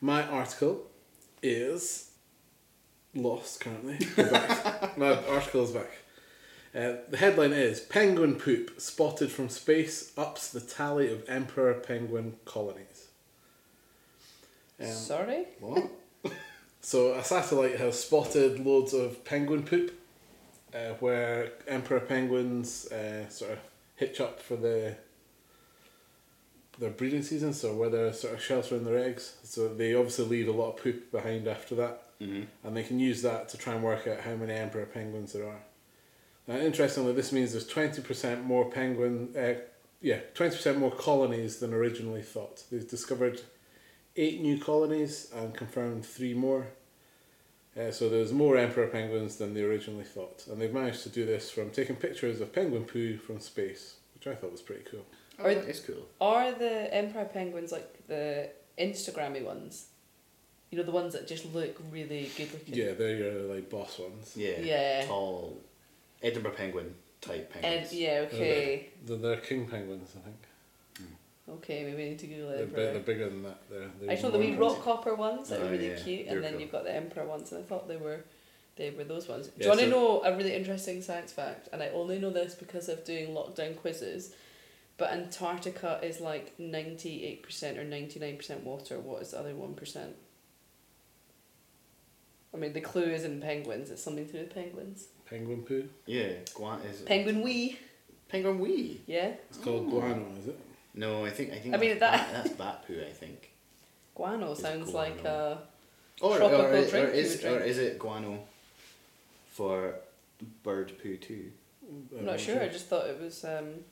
My 0.01 0.23
article 0.29 0.83
is 1.43 2.11
lost 3.15 3.61
currently. 3.61 3.97
We're 4.17 4.31
back. 4.31 4.99
My 4.99 5.15
article 5.27 5.65
is 5.65 5.71
back. 5.71 5.91
Uh, 6.77 6.97
the 7.09 7.17
headline 7.17 7.53
is 7.53 7.81
Penguin 7.81 8.35
poop 8.35 8.79
spotted 8.79 9.33
from 9.33 9.49
space 9.49 10.13
ups 10.19 10.51
the 10.51 10.61
tally 10.61 11.11
of 11.11 11.27
emperor 11.27 11.73
penguin 11.73 12.35
colonies. 12.45 13.09
Um, 14.79 14.89
Sorry? 14.89 15.47
What? 15.61 15.91
So 16.83 17.15
a 17.15 17.25
satellite 17.25 17.81
has 17.81 17.99
spotted 17.99 18.65
loads 18.65 18.95
of 18.95 19.25
penguin 19.25 19.65
poop, 19.65 19.93
uh, 20.73 20.91
where 21.01 21.51
emperor 21.67 21.99
penguins 21.99 22.87
uh, 22.93 23.29
sort 23.29 23.51
of 23.51 23.59
hitch 23.97 24.21
up 24.21 24.41
for 24.41 24.55
the 24.55 24.95
their 26.79 26.91
breeding 26.91 27.23
season, 27.23 27.53
so 27.55 27.75
where 27.75 27.91
they're 27.91 28.13
sort 28.13 28.35
of 28.35 28.41
sheltering 28.41 28.85
their 28.85 28.99
eggs. 28.99 29.35
So 29.43 29.67
they 29.67 29.97
obviously 29.97 30.27
leave 30.27 30.47
a 30.47 30.53
lot 30.53 30.75
of 30.75 30.77
poop 30.77 31.11
behind 31.11 31.49
after 31.49 31.75
that, 31.75 32.21
mm-hmm. 32.21 32.45
and 32.63 32.77
they 32.77 32.85
can 32.85 33.01
use 33.01 33.21
that 33.23 33.49
to 33.49 33.59
try 33.59 33.75
and 33.75 33.83
work 33.83 34.07
out 34.07 34.21
how 34.21 34.37
many 34.37 34.53
emperor 34.53 34.87
penguins 34.87 35.33
there 35.33 35.49
are. 35.49 35.63
Now, 36.49 36.57
interestingly, 36.59 37.13
this 37.13 37.33
means 37.33 37.53
there's 37.53 37.67
twenty 37.67 38.03
percent 38.03 38.45
more 38.45 38.71
penguin, 38.71 39.35
uh, 39.37 39.55
yeah, 40.01 40.21
twenty 40.35 40.55
percent 40.57 40.79
more 40.79 40.93
colonies 40.93 41.59
than 41.59 41.73
originally 41.75 42.23
thought. 42.23 42.63
They've 42.71 42.89
discovered 42.89 43.41
eight 44.17 44.41
new 44.41 44.59
colonies 44.59 45.31
and 45.35 45.55
confirmed 45.55 46.05
three 46.05 46.35
more. 46.35 46.69
Uh, 47.79 47.91
so 47.91 48.09
there's 48.09 48.33
more 48.33 48.57
emperor 48.57 48.87
penguins 48.87 49.37
than 49.37 49.53
they 49.53 49.63
originally 49.63 50.05
thought, 50.05 50.47
and 50.51 50.59
they've 50.61 50.73
managed 50.73 51.03
to 51.03 51.11
do 51.11 51.27
this 51.27 51.51
from 51.51 51.69
taking 51.71 51.97
pictures 51.97 52.41
of 52.41 52.53
penguin 52.53 52.85
poo 52.85 53.19
from 53.19 53.39
space, 53.39 53.97
which 54.15 54.27
I 54.27 54.35
thought 54.35 54.53
was 54.53 54.63
pretty 54.63 54.85
cool. 54.91 55.05
Oh, 55.39 55.45
Are- 55.45 55.55
that 55.55 55.69
is 55.69 55.81
cool. 55.81 56.07
Are 56.21 56.53
the 56.53 56.95
emperor 56.95 57.27
penguins 57.27 57.73
like 57.73 58.07
the 58.07 58.49
Instagrammy 58.79 59.45
ones? 59.45 59.89
You 60.71 60.79
know, 60.79 60.85
the 60.85 60.91
ones 60.91 61.13
that 61.13 61.29
just 61.29 61.53
look 61.55 61.77
really 61.93 62.31
good 62.37 62.51
looking? 62.53 62.75
Yeah, 62.75 62.93
they're 62.93 63.17
your 63.17 63.55
like 63.55 63.69
boss 63.69 63.99
ones. 63.99 64.33
Yeah. 64.35 64.59
Yeah. 64.61 65.05
Tall, 65.07 65.61
Edinburgh 66.27 66.53
penguin 66.53 66.95
type 67.21 67.51
And 67.55 67.63
penguins. 67.63 67.93
yeah, 67.95 68.25
okay. 68.33 68.89
They're, 69.05 69.17
they're 69.17 69.37
king 69.39 69.67
penguins, 69.67 70.11
I 70.17 70.21
think. 70.21 70.37
Hmm. 70.99 71.53
Okay, 71.55 71.85
maybe 71.85 71.97
we 71.97 72.09
need 72.11 72.19
to 72.19 72.27
Google 72.27 72.49
They're, 72.51 72.59
it. 72.63 72.75
they're 72.75 72.93
for- 72.95 72.99
bigger 73.01 73.29
than 73.29 73.43
that. 73.45 73.59
They're, 73.71 73.89
they're 74.01 74.11
I 74.11 74.15
saw 74.17 74.31
the 74.31 74.39
wee 74.39 74.53
more 74.53 74.71
rock 74.71 74.83
hopper 74.85 75.15
ones 75.15 75.49
that 75.49 75.61
Oh, 75.61 75.67
are 75.67 75.71
really 75.71 75.91
yeah, 75.91 75.97
cute, 75.97 76.27
they're 76.27 76.37
and 76.37 76.45
then 76.45 76.53
cool. 76.53 76.61
you've 76.61 76.73
got 76.73 76.85
the 76.85 76.95
emperor 76.95 77.25
ones, 77.25 77.53
and 77.53 77.63
I 77.63 77.67
thought 77.67 77.89
they 77.89 77.97
were, 77.97 78.21
they 78.77 78.91
were 78.91 79.05
those 79.05 79.29
ones. 79.29 79.47
Do 79.47 79.53
Yeah, 79.59 79.65
you 79.65 79.69
want 79.71 79.81
to 79.81 79.87
so- 79.91 79.91
know 79.93 80.23
a 80.25 80.37
really 80.37 80.55
interesting 80.55 81.01
science 81.03 81.33
fact? 81.33 81.69
And 81.73 81.83
I 81.83 81.89
only 81.91 82.19
know 82.19 82.31
this 82.31 82.55
because 82.55 82.89
of 82.89 83.05
doing 83.05 83.29
lockdown 83.29 83.77
quizzes. 83.77 84.35
But 84.99 85.11
Antarctica 85.13 86.01
is 86.03 86.21
like 86.21 86.59
ninety 86.59 87.23
eight 87.27 87.43
percent 87.43 87.77
or 87.77 87.85
ninety 87.85 88.19
nine 88.19 88.39
percent 88.39 88.65
water. 88.65 88.99
What 88.99 89.21
is 89.21 89.33
the 89.33 89.39
other 89.41 89.55
one 89.55 89.75
percent? 89.75 90.17
I 92.57 92.59
mean, 92.59 92.73
the 92.73 92.81
clue 92.81 93.03
is 93.05 93.25
in 93.25 93.41
penguins. 93.43 93.91
It's 93.91 94.03
something 94.03 94.25
to 94.27 94.33
do 94.33 94.39
with 94.39 94.55
penguins. 94.55 95.09
Penguin 95.29 95.63
poo. 95.63 95.89
Yeah. 96.07 96.29
Guan 96.55 96.79
is. 96.91 97.03
It. 97.03 97.07
Penguin 97.07 97.43
wee. 97.43 97.79
Penguin 98.31 98.59
wee. 98.59 99.01
Yeah, 99.07 99.33
It's 99.51 99.59
called 99.59 99.91
guano, 99.91 100.25
is 100.41 100.49
it? 100.49 100.59
No, 100.95 101.25
I 101.27 101.31
think 101.31 101.53
I 101.53 101.59
think 101.59 101.75
I 101.75 101.79
mean, 101.79 101.99
that's, 101.99 102.01
that- 102.01 102.33
bat, 102.33 102.45
that's 102.45 102.57
bat 102.57 102.85
poo. 102.87 103.01
I 103.07 103.13
think. 103.13 103.51
guano 104.15 104.55
sounds 104.55 104.93
like 104.95 105.23
guano. 105.23 105.59
a 106.21 106.25
Or, 106.25 106.37
Tropical 106.39 106.63
or, 106.67 106.73
is- 106.75 106.91
drink 106.91 107.09
or 107.09 107.13
you 107.13 107.21
is 107.21 107.43
would 107.43 107.53
or 107.53 107.61
is 107.61 107.79
it 107.79 107.99
guano 107.99 108.39
for 109.51 109.95
bird 110.65 110.93
poo 111.03 111.17
too? 111.17 111.51
I'm 112.19 112.25
not 112.25 112.41
sure. 112.41 112.61
I 112.61 112.69
just 112.69 112.87
thought 112.87 113.07
it 113.07 113.21
was. 113.21 113.45
Um, 113.45 113.85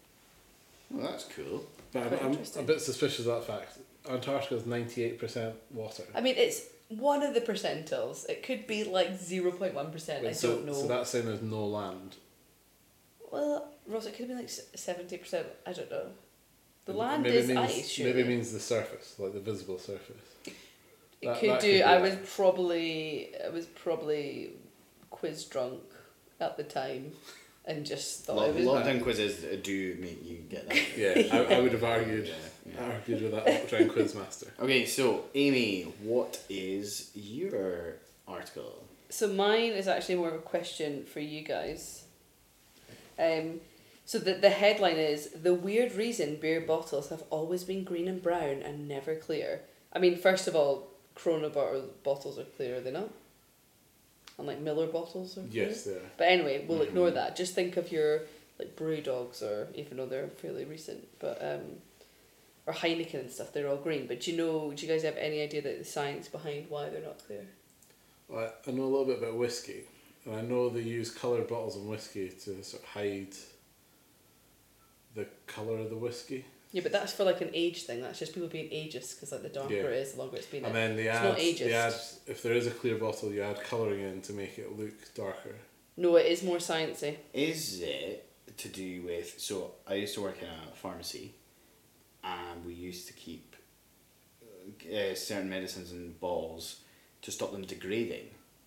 Well, 0.90 1.10
that's 1.10 1.24
cool. 1.24 1.64
But 1.92 2.04
I'm, 2.06 2.12
I'm 2.14 2.24
a 2.26 2.30
interesting. 2.30 2.66
bit 2.66 2.80
suspicious 2.80 3.20
of 3.20 3.26
that 3.26 3.44
fact. 3.44 3.78
Antarctica 4.10 4.56
is 4.56 4.62
98% 4.64 5.52
water. 5.72 6.02
I 6.14 6.20
mean, 6.20 6.34
it's 6.36 6.62
one 6.98 7.22
of 7.22 7.34
the 7.34 7.40
percentiles. 7.40 8.28
It 8.28 8.42
could 8.42 8.66
be 8.66 8.84
like 8.84 9.18
zero 9.18 9.50
point 9.52 9.74
one 9.74 9.90
percent. 9.90 10.26
I 10.26 10.32
so, 10.32 10.56
don't 10.56 10.66
know. 10.66 10.72
So 10.72 10.86
that's 10.86 11.10
saying 11.10 11.26
there's 11.26 11.42
no 11.42 11.66
land. 11.66 12.16
Well, 13.30 13.68
Ross, 13.86 14.06
it 14.06 14.10
could 14.12 14.20
have 14.20 14.28
been 14.28 14.38
like 14.38 14.50
seventy 14.50 15.16
percent. 15.18 15.46
I 15.66 15.72
don't 15.72 15.90
know. 15.90 16.06
The 16.86 16.92
Maybe 16.92 17.00
land 17.00 17.22
means, 17.22 17.50
is 17.50 17.56
ice. 17.56 17.88
Surely. 17.88 18.12
Maybe 18.12 18.28
means 18.28 18.52
the 18.52 18.60
surface, 18.60 19.14
like 19.18 19.32
the 19.32 19.40
visible 19.40 19.78
surface. 19.78 20.16
it 20.46 20.52
that- 21.26 21.40
could 21.40 21.50
that 21.50 21.60
do. 21.60 21.72
could 21.78 21.82
I 21.82 22.00
was 22.00 22.16
probably 22.34 23.30
I 23.44 23.48
was 23.48 23.66
probably 23.66 24.52
quiz 25.10 25.44
drunk 25.44 25.80
at 26.40 26.56
the 26.56 26.64
time, 26.64 27.12
and 27.64 27.86
just 27.86 28.24
thought 28.24 28.36
Lo- 28.36 28.44
it 28.50 28.54
was. 28.54 28.66
lockdown 28.66 29.02
quizzes 29.02 29.44
do 29.62 29.96
make 30.00 30.24
you 30.24 30.38
get 30.48 30.68
that. 30.68 30.76
Yeah, 30.96 31.36
I, 31.36 31.54
I 31.56 31.60
would 31.60 31.72
have 31.72 31.84
argued, 31.84 32.26
Yeah, 32.28 32.34
yeah. 32.66 32.84
argued 32.84 33.22
with 33.22 33.32
that 33.32 33.46
lockdown 33.46 33.92
quiz 33.92 34.14
master. 34.14 34.52
Okay, 34.60 34.86
so 34.86 35.24
Amy, 35.34 35.82
what 36.02 36.42
is 36.48 37.10
your 37.14 37.96
article? 38.26 38.84
So 39.10 39.28
mine 39.28 39.72
is 39.72 39.88
actually 39.88 40.16
more 40.16 40.28
of 40.28 40.34
a 40.34 40.38
question 40.38 41.04
for 41.04 41.20
you 41.20 41.42
guys. 41.42 42.04
Um, 43.18 43.60
so 44.04 44.18
the 44.18 44.34
the 44.34 44.50
headline 44.50 44.96
is 44.96 45.30
the 45.30 45.54
weird 45.54 45.94
reason 45.94 46.36
beer 46.36 46.60
bottles 46.60 47.08
have 47.10 47.22
always 47.30 47.64
been 47.64 47.84
green 47.84 48.08
and 48.08 48.22
brown 48.22 48.62
and 48.62 48.88
never 48.88 49.14
clear. 49.14 49.60
I 49.92 49.98
mean, 49.98 50.16
first 50.16 50.48
of 50.48 50.56
all, 50.56 50.88
Corona 51.14 51.48
bottles 51.48 52.38
are 52.38 52.44
clear, 52.44 52.76
are 52.76 52.80
they 52.80 52.90
not? 52.90 53.10
And 54.36 54.46
like 54.46 54.60
Miller 54.60 54.88
bottles 54.88 55.38
are 55.38 55.42
clear. 55.42 55.68
Yes, 55.68 55.84
there. 55.84 56.00
But 56.16 56.28
anyway, 56.28 56.64
we'll 56.66 56.82
ignore 56.82 57.12
that. 57.12 57.36
Just 57.36 57.54
think 57.54 57.76
of 57.76 57.92
your 57.92 58.22
like 58.58 58.76
BrewDogs, 58.76 59.42
or 59.42 59.68
even 59.74 59.96
though 59.96 60.06
they're 60.06 60.28
fairly 60.28 60.64
recent, 60.64 61.06
but 61.18 61.38
um, 61.42 61.78
or 62.66 62.72
Heineken 62.74 63.14
and 63.20 63.30
stuff. 63.30 63.52
They're 63.52 63.68
all 63.68 63.76
green. 63.76 64.06
But 64.06 64.20
do 64.20 64.30
you 64.30 64.36
know? 64.36 64.72
Do 64.72 64.86
you 64.86 64.90
guys 64.92 65.02
have 65.02 65.16
any 65.16 65.42
idea 65.42 65.62
that 65.62 65.78
the 65.78 65.84
science 65.84 66.28
behind 66.28 66.66
why 66.68 66.88
they're 66.88 67.02
not 67.02 67.18
clear? 67.26 67.46
Well, 68.28 68.52
I 68.66 68.70
I 68.70 68.72
know 68.72 68.84
a 68.84 68.92
little 68.92 69.04
bit 69.06 69.18
about 69.18 69.36
whiskey, 69.36 69.84
and 70.24 70.34
I 70.36 70.40
know 70.42 70.68
they 70.68 70.80
use 70.80 71.10
coloured 71.10 71.46
bottles 71.48 71.76
in 71.76 71.86
whiskey 71.88 72.28
to 72.30 72.62
sort 72.62 72.82
of 72.82 72.88
hide 72.88 73.34
the 75.14 75.26
colour 75.46 75.78
of 75.78 75.90
the 75.90 75.96
whiskey. 75.96 76.44
Yeah, 76.72 76.82
but 76.82 76.90
that's 76.90 77.12
for 77.12 77.22
like 77.22 77.40
an 77.40 77.50
age 77.54 77.84
thing. 77.84 78.00
That's 78.02 78.18
just 78.18 78.34
people 78.34 78.48
being 78.48 78.68
ageist 78.70 79.14
because 79.14 79.30
like 79.30 79.42
the 79.42 79.48
darker 79.48 79.74
Yeah. 79.74 79.80
it 79.82 79.92
is, 79.92 80.12
the 80.14 80.18
longer 80.18 80.36
it's 80.38 80.46
been. 80.46 80.64
And 80.64 80.74
in. 80.76 80.96
then 80.96 80.96
they 80.96 81.06
it's 81.08 81.16
add, 81.18 81.24
not 81.24 81.36
they 81.36 81.54
ageist. 81.54 81.72
add, 81.72 81.94
if 82.26 82.42
there 82.42 82.54
is 82.54 82.66
a 82.66 82.72
clear 82.72 82.96
bottle, 82.96 83.30
you 83.32 83.42
add 83.42 83.62
colouring 83.62 84.00
in 84.00 84.20
to 84.22 84.32
make 84.32 84.58
it 84.58 84.76
look 84.76 85.14
darker. 85.14 85.54
No, 85.96 86.16
it 86.16 86.26
is 86.26 86.42
more 86.42 86.56
sciencey. 86.56 87.16
Is 87.32 87.80
it 87.80 88.26
to 88.56 88.68
do 88.68 89.02
with? 89.02 89.38
So 89.38 89.72
I 89.86 89.94
used 89.94 90.14
to 90.14 90.22
work 90.22 90.42
in 90.42 90.48
a 90.48 90.74
pharmacy, 90.74 91.34
and 92.24 92.64
we 92.64 92.74
used 92.74 93.06
to 93.08 93.12
keep 93.12 93.56
uh, 94.92 95.14
certain 95.14 95.50
medicines 95.50 95.92
in 95.92 96.12
bottles 96.20 96.80
to 97.22 97.30
stop 97.30 97.52
them 97.52 97.62
degrading. 97.64 98.26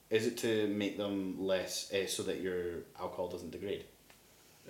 Is 0.10 0.26
it 0.26 0.38
to 0.38 0.68
make 0.68 0.98
them 0.98 1.36
less 1.40 1.92
uh, 1.92 2.08
so 2.08 2.24
that 2.24 2.40
your 2.42 2.84
alcohol 3.00 3.28
doesn't 3.28 3.52
degrade? 3.52 3.86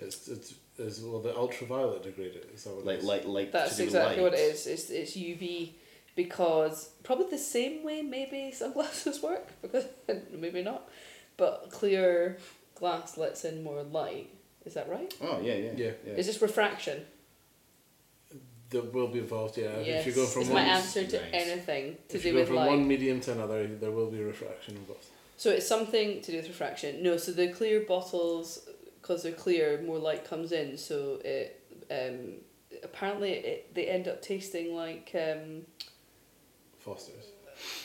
It's, 0.00 0.28
it's, 0.28 0.54
it's 0.78 1.00
well, 1.00 1.20
the 1.20 1.36
ultraviolet 1.36 2.02
degraded. 2.02 2.46
Is 2.54 2.64
that 2.64 2.70
what 2.74 2.80
it 2.80 2.86
Like 2.86 2.98
is? 2.98 3.04
like 3.04 3.24
like 3.26 3.52
That's 3.52 3.70
to 3.72 3.76
do 3.76 3.84
with 3.84 3.94
exactly 3.94 4.22
what 4.22 4.34
it 4.34 4.40
light? 4.40 4.54
is. 4.54 4.66
It's 4.66 4.90
it's 4.90 5.12
UV 5.16 5.72
because 6.16 6.90
probably 7.04 7.26
the 7.30 7.38
same 7.38 7.84
way 7.84 8.02
maybe 8.02 8.50
sunglasses 8.52 9.22
work 9.28 9.48
because 9.62 9.84
maybe 10.32 10.62
not, 10.62 10.88
but 11.36 11.68
clear 11.70 12.38
glass 12.74 13.16
lets 13.18 13.44
in 13.44 13.62
more 13.62 13.82
light. 13.82 14.30
Is 14.64 14.74
that 14.74 14.88
right? 14.88 15.12
Oh 15.22 15.40
yeah 15.40 15.54
yeah 15.54 15.72
Yeah. 15.76 16.12
Is 16.14 16.26
this 16.26 16.40
refraction? 16.42 17.04
That 18.70 18.92
will 18.92 19.08
be 19.08 19.18
involved. 19.20 19.56
Yeah, 19.56 19.80
yes. 19.80 20.00
if 20.00 20.06
you 20.06 20.12
go 20.12 20.26
from 20.26 20.42
it's 20.42 20.50
one, 20.50 20.62
my 20.64 20.68
answer 20.68 21.04
to 21.06 21.18
Right. 21.18 21.30
anything 21.32 21.96
to 22.08 22.16
if 22.16 22.22
do 22.22 22.28
you 22.28 22.34
go 22.34 22.40
with 22.40 22.48
from 22.48 22.56
light. 22.56 22.68
one 22.68 22.88
medium 22.88 23.20
to 23.20 23.32
another, 23.32 23.66
there 23.66 23.90
will 23.90 24.10
be 24.10 24.22
refraction 24.22 24.76
involved. 24.76 25.06
So 25.36 25.50
it's 25.50 25.66
something 25.66 26.20
to 26.22 26.32
do 26.32 26.36
with 26.38 26.48
refraction. 26.48 27.02
No, 27.02 27.16
so 27.16 27.32
the 27.32 27.48
clear 27.48 27.80
bottles, 27.80 28.68
because 29.00 29.22
they're 29.22 29.32
clear, 29.32 29.80
more 29.82 29.98
light 29.98 30.28
comes 30.28 30.52
in. 30.52 30.76
So 30.76 31.20
it 31.24 31.62
um, 31.90 32.34
apparently 32.82 33.32
it, 33.32 33.74
they 33.74 33.86
end 33.86 34.08
up 34.08 34.20
tasting 34.20 34.74
like 34.74 35.10
um, 35.14 35.62
Foster's. 36.80 37.24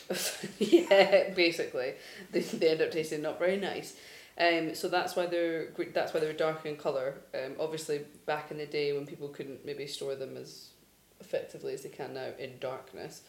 yeah, 0.59 1.29
basically 1.33 1.93
they, 2.31 2.41
they 2.41 2.69
end 2.69 2.81
up 2.81 2.91
tasting 2.91 3.21
not 3.21 3.39
very 3.39 3.57
nice. 3.57 3.95
Um, 4.37 4.73
so 4.73 4.87
that's 4.87 5.15
why 5.15 5.27
they're 5.27 5.69
that's 5.93 6.13
why 6.13 6.19
they're 6.19 6.33
dark 6.33 6.65
in 6.65 6.75
color. 6.75 7.15
Um, 7.33 7.53
obviously 7.59 8.01
back 8.25 8.51
in 8.51 8.57
the 8.57 8.65
day 8.65 8.93
when 8.93 9.05
people 9.05 9.29
couldn't 9.29 9.65
maybe 9.65 9.87
store 9.87 10.15
them 10.15 10.37
as 10.37 10.69
effectively 11.23 11.73
as 11.73 11.83
they 11.83 11.89
can 11.89 12.13
now 12.13 12.29
in 12.37 12.57
darkness. 12.59 13.21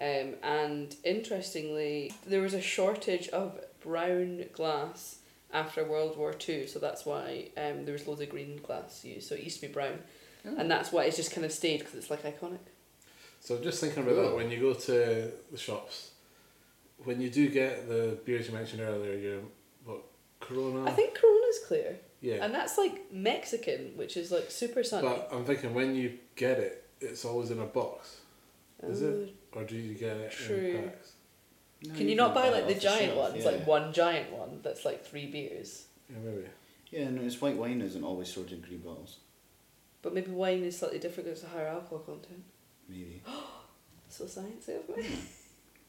Um, 0.00 0.34
and 0.42 0.94
interestingly, 1.04 2.12
there 2.26 2.42
was 2.42 2.54
a 2.54 2.60
shortage 2.60 3.28
of 3.28 3.58
brown 3.80 4.44
glass 4.52 5.18
after 5.52 5.84
World 5.84 6.18
War 6.18 6.32
Two, 6.32 6.66
so 6.66 6.78
that's 6.78 7.06
why 7.06 7.48
um, 7.56 7.84
there 7.84 7.92
was 7.92 8.06
loads 8.06 8.20
of 8.20 8.28
green 8.28 8.60
glass 8.62 9.04
used. 9.04 9.28
So 9.28 9.34
it 9.34 9.42
used 9.42 9.60
to 9.60 9.66
be 9.68 9.72
brown, 9.72 10.00
and 10.44 10.70
that's 10.70 10.92
why 10.92 11.04
it's 11.04 11.16
just 11.16 11.32
kind 11.32 11.44
of 11.44 11.52
stayed 11.52 11.78
because 11.78 11.94
it's 11.94 12.10
like 12.10 12.24
iconic. 12.24 12.58
So 13.40 13.58
just 13.58 13.80
thinking 13.80 14.02
about 14.02 14.16
that, 14.16 14.36
when 14.36 14.50
you 14.50 14.60
go 14.60 14.74
to 14.74 15.32
the 15.50 15.58
shops, 15.58 16.10
when 17.04 17.20
you 17.20 17.30
do 17.30 17.48
get 17.48 17.88
the 17.88 18.18
beers 18.24 18.48
you 18.48 18.54
mentioned 18.54 18.82
earlier, 18.82 19.16
your 19.16 19.38
what 19.84 20.02
Corona. 20.40 20.84
I 20.84 20.92
think 20.92 21.18
Corona's 21.18 21.60
clear. 21.66 21.96
Yeah. 22.20 22.44
And 22.44 22.52
that's 22.52 22.76
like 22.76 23.12
Mexican, 23.12 23.92
which 23.96 24.16
is 24.16 24.30
like 24.30 24.50
super 24.50 24.82
sunny. 24.82 25.06
But 25.06 25.28
I'm 25.32 25.44
thinking 25.44 25.74
when 25.74 25.94
you 25.94 26.18
get 26.34 26.58
it, 26.58 26.85
it's 27.00 27.24
always 27.24 27.50
in 27.50 27.58
a 27.60 27.66
box. 27.66 28.16
Is 28.82 29.02
it? 29.02 29.34
Or 29.52 29.64
do 29.64 29.74
you 29.74 29.94
get 29.94 30.16
it 30.16 30.32
True. 30.32 30.56
in 30.56 30.82
packs? 30.84 31.12
No, 31.86 31.94
Can 31.94 32.08
you 32.08 32.14
not 32.16 32.34
buy 32.34 32.48
it 32.48 32.52
like 32.52 32.66
the 32.66 32.76
off 32.76 32.82
giant 32.82 33.12
shelf, 33.12 33.32
ones, 33.32 33.44
yeah. 33.44 33.50
like 33.50 33.66
one 33.66 33.92
giant 33.92 34.32
one 34.32 34.60
that's 34.62 34.84
like 34.84 35.04
three 35.04 35.26
beers? 35.26 35.86
Yeah, 36.10 36.16
maybe. 36.24 36.48
Yeah, 36.90 37.10
no, 37.10 37.22
it's 37.22 37.40
white 37.40 37.56
wine 37.56 37.80
isn't 37.80 38.04
always 38.04 38.28
stored 38.28 38.52
in 38.52 38.60
green 38.60 38.78
bottles. 38.78 39.18
But 40.02 40.14
maybe 40.14 40.30
wine 40.30 40.62
is 40.62 40.78
slightly 40.78 40.98
different 40.98 41.26
because 41.26 41.42
it's 41.42 41.52
a 41.52 41.54
higher 41.54 41.68
alcohol 41.68 41.98
content. 42.00 42.44
Maybe. 42.88 43.22
So 44.08 44.24
sciencey 44.24 44.78
of 44.78 44.96
me. 44.96 45.04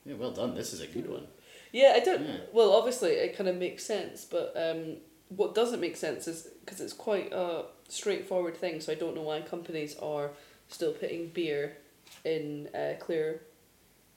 Yeah, 0.04 0.16
well 0.16 0.32
done. 0.32 0.56
This 0.56 0.74
is 0.74 0.82
a 0.82 0.88
good 0.88 1.08
one. 1.08 1.28
Yeah, 1.72 1.94
I 1.96 2.00
don't. 2.00 2.26
Yeah. 2.26 2.38
Well, 2.52 2.74
obviously 2.74 3.12
it 3.12 3.38
kind 3.38 3.48
of 3.48 3.58
makes 3.58 3.86
sense, 3.86 4.26
but 4.26 4.54
um, 4.56 4.98
what 5.30 5.54
doesn't 5.54 5.80
make 5.80 5.96
sense 5.96 6.28
is 6.28 6.48
because 6.66 6.82
it's 6.82 6.94
quite 6.94 7.32
a 7.32 7.66
straightforward 7.90 8.58
thing. 8.58 8.82
So 8.82 8.92
I 8.92 8.96
don't 8.96 9.16
know 9.16 9.22
why 9.22 9.42
companies 9.42 9.96
are 10.00 10.32
still 10.70 10.92
putting 10.94 11.28
beer 11.30 11.78
in 12.24 12.68
uh, 12.76 12.94
clear, 13.00 13.42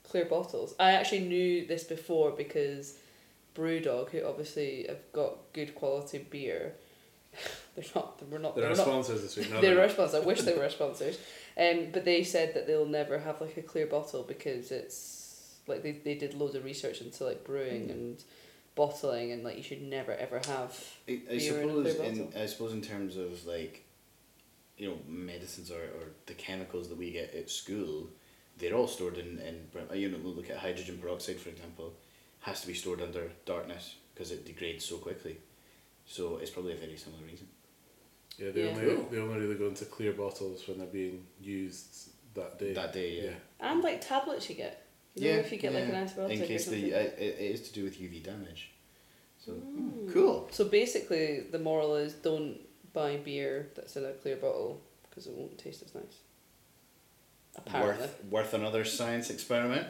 clear 0.07 0.25
bottles. 0.25 0.73
I 0.79 0.91
actually 0.91 1.21
knew 1.21 1.65
this 1.65 1.83
before 1.83 2.31
because 2.31 2.97
BrewDog, 3.55 4.09
who 4.09 4.23
obviously 4.25 4.85
have 4.87 4.99
got 5.13 5.37
good 5.53 5.75
quality 5.75 6.19
beer, 6.29 6.73
they're 7.75 7.85
not. 7.95 8.21
We're 8.29 8.37
not. 8.39 8.55
They're 8.55 8.65
we're 8.65 8.71
our 8.71 8.75
not, 8.75 8.85
sponsors 8.85 9.21
this 9.21 9.37
week. 9.37 9.49
No, 9.49 9.61
they're 9.61 9.75
they're 9.75 9.83
our 9.83 9.89
sponsors. 9.89 10.21
I 10.21 10.25
wish 10.25 10.41
they 10.41 10.57
were 10.57 10.69
sponsors. 10.69 11.17
Um, 11.57 11.87
but 11.91 12.05
they 12.05 12.23
said 12.23 12.53
that 12.55 12.67
they'll 12.67 12.85
never 12.85 13.19
have 13.19 13.41
like 13.41 13.57
a 13.57 13.61
clear 13.61 13.85
bottle 13.85 14.23
because 14.23 14.71
it's 14.71 15.57
like 15.67 15.83
they, 15.83 15.91
they 15.91 16.15
did 16.15 16.33
loads 16.33 16.55
of 16.55 16.63
research 16.65 17.01
into 17.01 17.23
like 17.25 17.43
brewing 17.43 17.85
Hmm. 17.85 17.91
and 17.91 18.23
bottling 18.73 19.33
and 19.33 19.43
like 19.43 19.57
you 19.57 19.63
should 19.63 19.81
never 19.81 20.13
ever 20.13 20.39
have 20.47 20.81
I, 21.07 21.19
I 21.29 21.37
beer 21.37 21.61
in 21.61 21.69
a 21.69 21.73
suppose 21.73 21.95
clear 21.95 22.05
in. 22.09 22.33
I 22.37 22.45
suppose 22.45 22.71
in 22.73 22.81
terms 22.81 23.17
of 23.17 23.45
like, 23.45 23.83
you 24.81 24.89
know, 24.89 24.97
medicines 25.07 25.69
or, 25.69 25.83
or 25.97 26.05
the 26.25 26.33
chemicals 26.33 26.89
that 26.89 26.97
we 26.97 27.11
get 27.11 27.35
at 27.35 27.51
school, 27.51 28.09
they're 28.57 28.73
all 28.73 28.87
stored 28.87 29.17
in 29.19 29.37
in 29.49 29.55
br- 29.71 29.93
you 29.95 30.09
know 30.09 30.17
look 30.17 30.49
at 30.49 30.57
hydrogen 30.57 30.97
peroxide 31.01 31.39
for 31.39 31.49
example, 31.49 31.93
has 32.47 32.61
to 32.61 32.67
be 32.67 32.73
stored 32.73 32.99
under 32.99 33.23
darkness 33.45 33.95
because 34.13 34.31
it 34.31 34.43
degrades 34.43 34.83
so 34.83 34.97
quickly, 34.97 35.37
so 36.05 36.37
it's 36.41 36.49
probably 36.49 36.73
a 36.73 36.81
very 36.85 36.97
similar 36.97 37.23
reason. 37.31 37.47
Yeah, 38.39 38.49
they 38.51 38.63
Yeah. 38.63 38.71
only 38.71 38.95
Cool. 38.95 39.07
they 39.11 39.19
only 39.19 39.39
really 39.43 39.59
go 39.63 39.67
into 39.67 39.85
clear 39.85 40.13
bottles 40.13 40.67
when 40.67 40.79
they're 40.79 40.95
being 41.01 41.27
used 41.39 42.09
that 42.33 42.57
day. 42.57 42.73
That 42.73 42.91
day, 42.91 43.09
yeah. 43.25 43.67
and 43.67 43.83
like 43.83 44.01
tablets 44.01 44.49
you 44.49 44.55
get. 44.55 44.87
You 45.13 45.33
know, 45.33 45.39
if 45.39 45.51
you 45.51 45.59
get 45.59 45.73
like 45.73 45.83
an 45.83 45.91
antibiotic 45.91 46.31
in 46.31 46.41
or 46.41 46.45
case 46.47 46.65
something. 46.65 46.85
the 46.85 46.95
uh, 46.95 46.99
it, 47.25 47.35
it 47.45 47.51
is 47.55 47.61
to 47.67 47.73
do 47.73 47.83
with 47.83 47.99
UV 47.99 48.23
damage. 48.23 48.71
So 49.45 49.51
hmm, 49.51 50.09
cool. 50.11 50.47
So 50.51 50.65
basically, 50.65 51.41
the 51.51 51.59
moral 51.59 51.95
is 51.97 52.13
don't 52.13 52.57
buy 52.93 53.17
beer 53.17 53.69
that's 53.75 53.95
in 53.95 54.05
a 54.05 54.11
clear 54.11 54.35
bottle 54.35 54.81
because 55.09 55.27
it 55.27 55.33
won't 55.33 55.57
taste 55.57 55.83
as 55.83 55.93
nice. 55.95 56.19
Apparently. 57.55 58.05
Worth, 58.05 58.23
worth 58.29 58.53
another 58.53 58.85
science 58.85 59.29
experiment. 59.29 59.85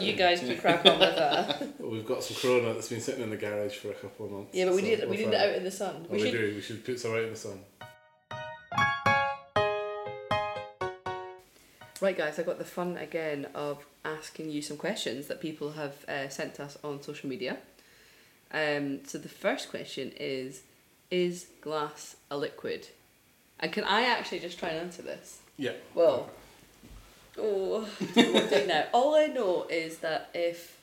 You 0.00 0.12
guys 0.12 0.40
can 0.40 0.58
crack 0.58 0.84
on 0.84 0.98
with 0.98 1.16
that. 1.16 1.80
Well, 1.80 1.90
we've 1.92 2.06
got 2.06 2.22
some 2.22 2.36
Corona 2.36 2.74
that's 2.74 2.90
been 2.90 3.00
sitting 3.00 3.22
in 3.22 3.30
the 3.30 3.38
garage 3.38 3.76
for 3.76 3.90
a 3.90 3.94
couple 3.94 4.26
of 4.26 4.32
months. 4.32 4.50
Yeah, 4.54 4.66
but 4.66 4.74
we 4.74 4.82
so 4.82 4.88
need 4.88 5.08
we 5.08 5.16
need 5.16 5.28
it 5.28 5.34
out 5.34 5.54
in 5.54 5.64
the 5.64 5.70
sun. 5.70 6.06
Oh, 6.08 6.12
we, 6.12 6.20
oh, 6.20 6.24
should... 6.24 6.32
we 6.32 6.38
do. 6.38 6.54
We 6.56 6.60
should 6.60 6.84
put 6.84 7.00
some 7.00 7.12
out 7.12 7.22
in 7.22 7.30
the 7.30 7.36
sun. 7.36 7.60
Right, 12.02 12.18
guys, 12.18 12.38
I 12.38 12.42
got 12.42 12.58
the 12.58 12.64
fun 12.64 12.98
again 12.98 13.46
of 13.54 13.86
asking 14.04 14.50
you 14.50 14.60
some 14.60 14.76
questions 14.76 15.26
that 15.28 15.40
people 15.40 15.72
have 15.72 16.04
uh, 16.06 16.28
sent 16.28 16.60
us 16.60 16.76
on 16.84 17.02
social 17.02 17.30
media. 17.30 17.56
Um, 18.52 19.06
so 19.06 19.16
the 19.16 19.30
first 19.30 19.70
question 19.70 20.12
is 20.20 20.62
is 21.10 21.46
glass 21.60 22.16
a 22.30 22.36
liquid? 22.36 22.88
And 23.60 23.72
can 23.72 23.84
I 23.84 24.02
actually 24.02 24.40
just 24.40 24.58
try 24.58 24.70
and 24.70 24.78
answer 24.78 25.02
this? 25.02 25.40
Yeah. 25.56 25.72
Well, 25.94 26.28
oh, 27.38 27.80
what 28.14 28.52
am 28.52 28.68
now? 28.68 28.86
All 28.92 29.14
I 29.14 29.26
know 29.26 29.66
is 29.70 29.98
that 29.98 30.30
if 30.34 30.78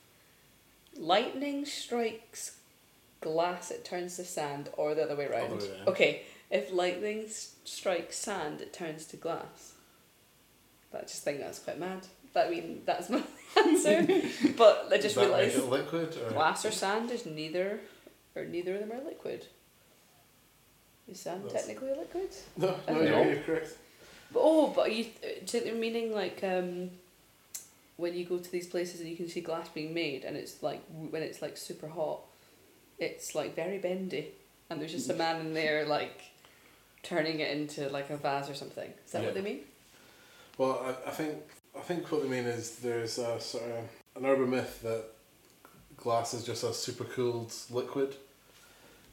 lightning 0.96 1.64
strikes 1.64 2.56
glass, 3.20 3.70
it 3.70 3.84
turns 3.84 4.16
to 4.16 4.24
sand, 4.24 4.70
or 4.76 4.94
the 4.94 5.04
other 5.04 5.16
way 5.16 5.26
around. 5.26 5.52
Other 5.52 5.56
way 5.56 5.70
around. 5.70 5.88
Okay, 5.88 6.22
if 6.50 6.72
lightning 6.72 7.26
strikes 7.64 8.16
sand, 8.16 8.60
it 8.60 8.72
turns 8.72 9.06
to 9.06 9.16
glass. 9.16 9.74
I 10.94 11.00
just 11.02 11.22
think 11.22 11.40
that's 11.40 11.58
quite 11.58 11.78
mad. 11.78 12.06
I 12.34 12.48
mean, 12.48 12.82
that's 12.84 13.10
my 13.10 13.22
answer. 13.56 14.06
but 14.56 14.88
I 14.90 14.98
just 14.98 15.14
that 15.14 15.22
realised 15.22 15.56
it 15.58 15.64
liquid 15.68 16.16
or 16.16 16.30
glass 16.30 16.64
or 16.64 16.70
sand 16.70 17.10
is 17.10 17.26
neither, 17.26 17.80
or 18.34 18.44
neither 18.44 18.74
of 18.74 18.80
them 18.80 18.92
are 18.92 19.04
liquid. 19.04 19.46
Is 21.12 21.20
sand 21.20 21.44
That's- 21.44 21.66
technically 21.66 21.90
a 21.90 21.96
liquid? 21.96 22.30
no? 22.56 22.74
No, 22.88 23.00
you're, 23.02 23.24
you're 23.32 23.42
correct. 23.42 23.76
But, 24.32 24.40
oh, 24.42 24.68
but 24.74 24.86
are 24.88 24.90
you 24.90 25.06
do 25.44 25.58
you 25.58 25.74
meaning 25.74 26.12
like 26.14 26.42
um, 26.42 26.90
when 27.98 28.14
you 28.14 28.24
go 28.24 28.38
to 28.38 28.50
these 28.50 28.66
places 28.66 29.00
and 29.00 29.08
you 29.10 29.16
can 29.16 29.28
see 29.28 29.42
glass 29.42 29.68
being 29.68 29.92
made 29.92 30.24
and 30.24 30.36
it's 30.36 30.62
like 30.62 30.82
when 31.10 31.22
it's 31.22 31.42
like 31.42 31.56
super 31.58 31.86
hot, 31.88 32.20
it's 32.98 33.34
like 33.34 33.54
very 33.54 33.76
bendy 33.78 34.28
and 34.70 34.80
there's 34.80 34.92
just 34.92 35.10
a 35.10 35.14
man 35.14 35.40
in 35.40 35.52
there 35.52 35.84
like 35.86 36.22
turning 37.02 37.40
it 37.40 37.50
into 37.50 37.88
like 37.90 38.08
a 38.08 38.16
vase 38.16 38.48
or 38.48 38.54
something. 38.54 38.90
Is 39.04 39.12
that 39.12 39.22
what 39.22 39.34
Yeah. 39.36 39.42
they 39.42 39.50
mean? 39.50 39.60
Well, 40.56 40.80
I, 41.06 41.10
I 41.10 41.12
think 41.12 41.34
I 41.76 41.80
think 41.80 42.10
what 42.10 42.22
they 42.22 42.28
mean 42.28 42.44
is 42.44 42.76
there's 42.76 43.18
a 43.18 43.38
sort 43.38 43.64
of 43.64 43.84
an 44.22 44.24
urban 44.30 44.48
myth 44.48 44.80
that 44.82 45.04
glass 45.98 46.32
is 46.32 46.42
just 46.44 46.64
a 46.64 46.72
super 46.72 47.04
cooled 47.04 47.52
liquid. 47.70 48.16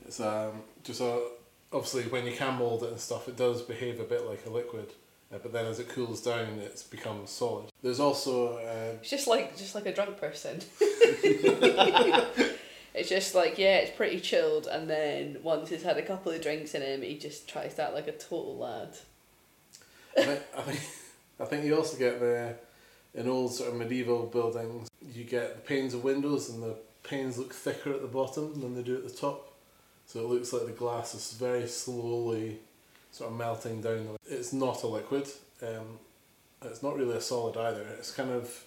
It's 0.08 0.22
um 0.22 0.62
just 0.86 1.02
a 1.02 1.22
obviously 1.72 2.04
when 2.04 2.26
you 2.26 2.36
can 2.36 2.56
mold 2.56 2.84
it 2.84 2.92
and 2.92 3.00
stuff, 3.00 3.28
it 3.28 3.38
does 3.38 3.62
behave 3.62 4.00
a 4.00 4.04
bit 4.04 4.26
like 4.26 4.46
a 4.46 4.50
liquid. 4.50 4.88
Uh, 5.32 5.38
but 5.42 5.54
then 5.54 5.66
as 5.66 5.80
it 5.80 5.90
cools 5.90 6.22
down, 6.22 6.60
it's 6.60 6.82
become 6.82 7.22
solid. 7.26 7.70
There's 7.84 8.00
also 8.00 8.58
uh, 8.58 8.98
It's 9.00 9.12
just 9.12 9.28
like 9.28 9.56
just 9.58 9.76
like 9.76 9.86
a 9.86 9.94
drunk 9.94 10.18
person. 10.18 10.60
it's 10.82 13.10
just 13.10 13.36
like 13.36 13.60
yeah, 13.60 13.78
it's 13.78 13.96
pretty 13.96 14.20
chilled, 14.20 14.66
and 14.66 14.90
then 14.90 15.38
once 15.44 15.70
he's 15.70 15.84
had 15.84 15.98
a 15.98 16.02
couple 16.02 16.32
of 16.32 16.42
drinks 16.42 16.74
in 16.74 16.82
him, 16.82 17.04
he 17.04 17.18
just 17.18 17.48
tries 17.48 17.76
to 17.76 17.84
act 17.84 17.94
like 17.94 18.08
a 18.08 18.14
total 18.14 18.58
lad. 18.58 18.98
I 20.18 20.24
think, 20.24 20.42
I 20.58 20.62
think 20.62 20.80
I 21.40 21.46
think 21.46 21.66
you 21.66 21.78
also 21.78 21.98
get 21.98 22.20
the 22.20 22.56
in 23.14 23.30
old 23.30 23.54
sort 23.54 23.70
of 23.70 23.76
medieval 23.76 24.26
buildings 24.26 24.90
you 25.14 25.24
get 25.24 25.56
the 25.56 25.62
panes 25.62 25.94
of 25.94 26.04
windows 26.04 26.50
and 26.50 26.62
the 26.62 26.76
panes 27.04 27.38
look 27.38 27.54
thicker 27.54 27.94
at 27.94 28.02
the 28.02 28.08
bottom 28.08 28.60
than 28.60 28.76
they 28.76 28.84
do 28.84 28.96
at 28.96 29.08
the 29.08 29.14
top, 29.14 29.49
so 30.10 30.22
it 30.22 30.26
looks 30.26 30.52
like 30.52 30.66
the 30.66 30.72
glass 30.72 31.14
is 31.14 31.34
very 31.34 31.68
slowly 31.68 32.58
sort 33.12 33.30
of 33.30 33.38
melting 33.38 33.80
down. 33.80 34.18
It's 34.26 34.52
not 34.52 34.82
a 34.82 34.88
liquid. 34.88 35.28
Um, 35.62 36.00
it's 36.64 36.82
not 36.82 36.96
really 36.96 37.16
a 37.16 37.22
solid 37.22 37.56
either. 37.56 37.86
It's 38.00 38.10
kind 38.10 38.32
of 38.32 38.66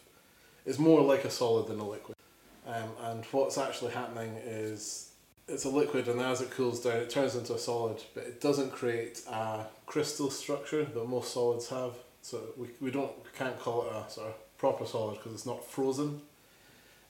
it's 0.64 0.78
more 0.78 1.02
like 1.02 1.24
a 1.24 1.30
solid 1.30 1.66
than 1.66 1.80
a 1.80 1.88
liquid. 1.88 2.16
Um, 2.64 2.90
and 3.02 3.24
what's 3.32 3.58
actually 3.58 3.90
happening 3.90 4.36
is 4.44 5.10
it's 5.48 5.64
a 5.64 5.68
liquid, 5.68 6.06
and 6.06 6.20
as 6.20 6.42
it 6.42 6.52
cools 6.52 6.80
down, 6.80 6.98
it 6.98 7.10
turns 7.10 7.34
into 7.34 7.54
a 7.54 7.58
solid, 7.58 8.00
but 8.14 8.22
it 8.22 8.40
doesn't 8.40 8.70
create 8.70 9.22
a 9.28 9.64
crystal 9.84 10.30
structure 10.30 10.84
that 10.84 11.08
most 11.08 11.34
solids 11.34 11.68
have. 11.70 11.94
So 12.22 12.40
we, 12.56 12.68
we 12.80 12.92
don't 12.92 13.10
can't 13.34 13.58
call 13.58 13.86
it 13.86 13.92
a 13.92 14.08
sort 14.08 14.28
of 14.28 14.58
proper 14.58 14.86
solid 14.86 15.16
because 15.16 15.32
it's 15.32 15.46
not 15.46 15.68
frozen, 15.68 16.20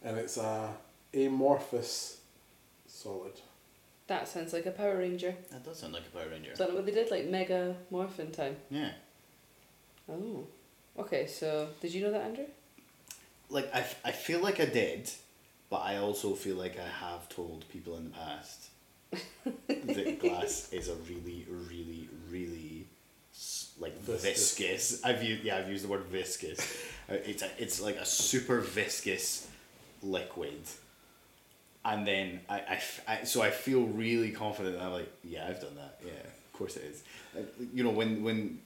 and 0.03 0.16
it's 0.16 0.38
a 0.38 0.71
amorphous 1.12 2.16
solid. 2.87 3.33
That 4.12 4.29
sounds 4.29 4.53
like 4.53 4.66
a 4.66 4.70
Power 4.70 4.98
Ranger. 4.98 5.35
That 5.51 5.64
does 5.64 5.79
sound 5.79 5.94
like 5.94 6.03
a 6.07 6.14
Power 6.14 6.29
Ranger. 6.31 6.53
Is 6.53 6.59
that 6.59 6.70
what 6.70 6.85
they 6.85 6.92
did? 6.92 7.11
Like 7.11 7.29
Mega 7.29 7.75
Morphin 7.90 8.31
time? 8.31 8.57
Yeah. 8.68 8.90
Oh. 10.07 10.44
Okay, 10.98 11.27
so 11.27 11.68
did 11.81 11.94
you 11.94 12.03
know 12.03 12.11
that, 12.12 12.20
Andrew? 12.20 12.44
Like 13.48 13.75
I, 13.75 13.79
f- 13.79 13.98
I 14.05 14.11
feel 14.12 14.40
like 14.40 14.61
I 14.61 14.66
did, 14.66 15.11
but 15.70 15.79
I 15.79 15.96
also 15.96 16.35
feel 16.35 16.57
like 16.57 16.79
I 16.79 17.07
have 17.07 17.27
told 17.31 17.64
people 17.70 17.96
in 17.96 18.05
the 18.05 18.11
past 18.11 18.68
that 19.66 20.18
glass 20.20 20.70
is 20.75 20.90
a 20.90 20.94
really, 20.96 21.46
really, 21.48 22.11
really 22.29 22.87
like 23.81 23.98
Viscous. 24.03 24.59
viscous. 24.59 25.05
I've 25.05 25.22
used 25.22 25.42
yeah 25.42 25.57
I've 25.57 25.70
used 25.70 25.85
the 25.85 25.88
word 25.88 26.05
viscous. 26.05 26.61
Uh, 27.09 27.14
it's 27.25 27.42
a, 27.42 27.48
it's 27.59 27.81
like 27.81 27.96
a 27.96 28.05
super 28.05 28.61
viscous 28.61 29.48
liquid. 30.03 30.61
And 31.85 32.07
then 32.07 32.40
I 32.49 32.81
I 33.09 33.25
so 33.25 33.42
I 33.42 33.51
feel 33.51 33.83
really 33.83 34.31
confident. 34.31 34.77
that 34.77 34.85
I'm 34.85 34.92
like, 34.92 35.12
yeah, 35.25 35.47
I've 35.49 35.61
done 35.61 35.75
that. 35.77 35.99
Yeah, 36.05 36.12
of 36.12 36.53
course 36.53 36.77
it 36.77 36.85
is. 36.85 37.03
Uh, 37.37 37.40
you 37.75 37.83
know, 37.83 37.90
when 37.90 38.23
when 38.23 38.61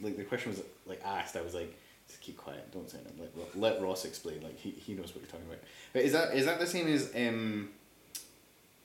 like 0.00 0.16
the 0.16 0.24
question 0.24 0.50
was 0.50 0.62
like 0.86 1.00
asked, 1.04 1.36
I 1.36 1.40
was 1.42 1.54
like, 1.54 1.74
just 2.06 2.20
keep 2.20 2.36
quiet, 2.36 2.70
don't 2.72 2.90
say 2.90 2.98
anything. 2.98 3.30
Let, 3.36 3.58
let 3.58 3.82
Ross 3.82 4.04
explain. 4.04 4.42
Like 4.42 4.58
he, 4.58 4.70
he 4.70 4.94
knows 4.94 5.14
what 5.14 5.22
you're 5.22 5.30
talking 5.30 5.46
about. 5.46 5.60
But 5.92 6.02
is 6.02 6.12
that 6.12 6.34
is 6.34 6.44
that 6.46 6.58
the 6.60 6.66
same 6.66 6.88
as 6.88 7.10
um, 7.16 7.70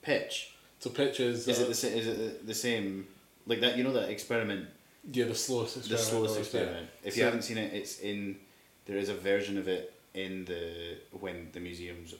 pitch? 0.01 0.51
So 0.79 0.89
pitch 0.89 1.19
is, 1.19 1.47
Is 1.47 1.59
uh, 1.59 1.63
it 1.63 1.67
the 1.67 1.73
same? 1.75 1.97
Is 1.97 2.07
it 2.07 2.47
the- 2.47 2.53
same? 2.53 3.07
Like 3.47 3.61
that? 3.61 3.77
You 3.77 3.83
know 3.83 3.93
that 3.93 4.09
experiment, 4.09 4.67
yeah 5.11 5.25
the 5.25 5.35
slowest 5.35 5.77
experiment. 5.77 6.05
the 6.05 6.11
slowest 6.11 6.39
experiment. 6.39 6.87
If 7.03 7.17
you 7.17 7.23
haven't 7.23 7.43
seen 7.43 7.57
it, 7.57 7.73
it's 7.73 7.99
in. 7.99 8.37
There 8.85 8.97
is 8.97 9.09
a 9.09 9.15
version 9.15 9.57
of 9.57 9.67
it 9.67 9.93
in 10.13 10.45
the 10.45 10.97
when 11.19 11.49
the 11.51 11.59
museums 11.59 12.13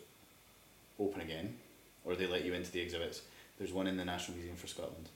open 1.00 1.22
again, 1.22 1.56
or 2.04 2.16
they 2.16 2.28
let 2.28 2.46
you 2.46 2.54
into 2.54 2.72
the 2.72 2.80
exhibits. 2.82 3.22
There's 3.58 3.72
one 3.74 3.88
in 3.88 3.98
the 3.98 4.06
National 4.06 4.38
Museum 4.38 4.56
for 4.58 4.68
Scotland. 4.68 5.10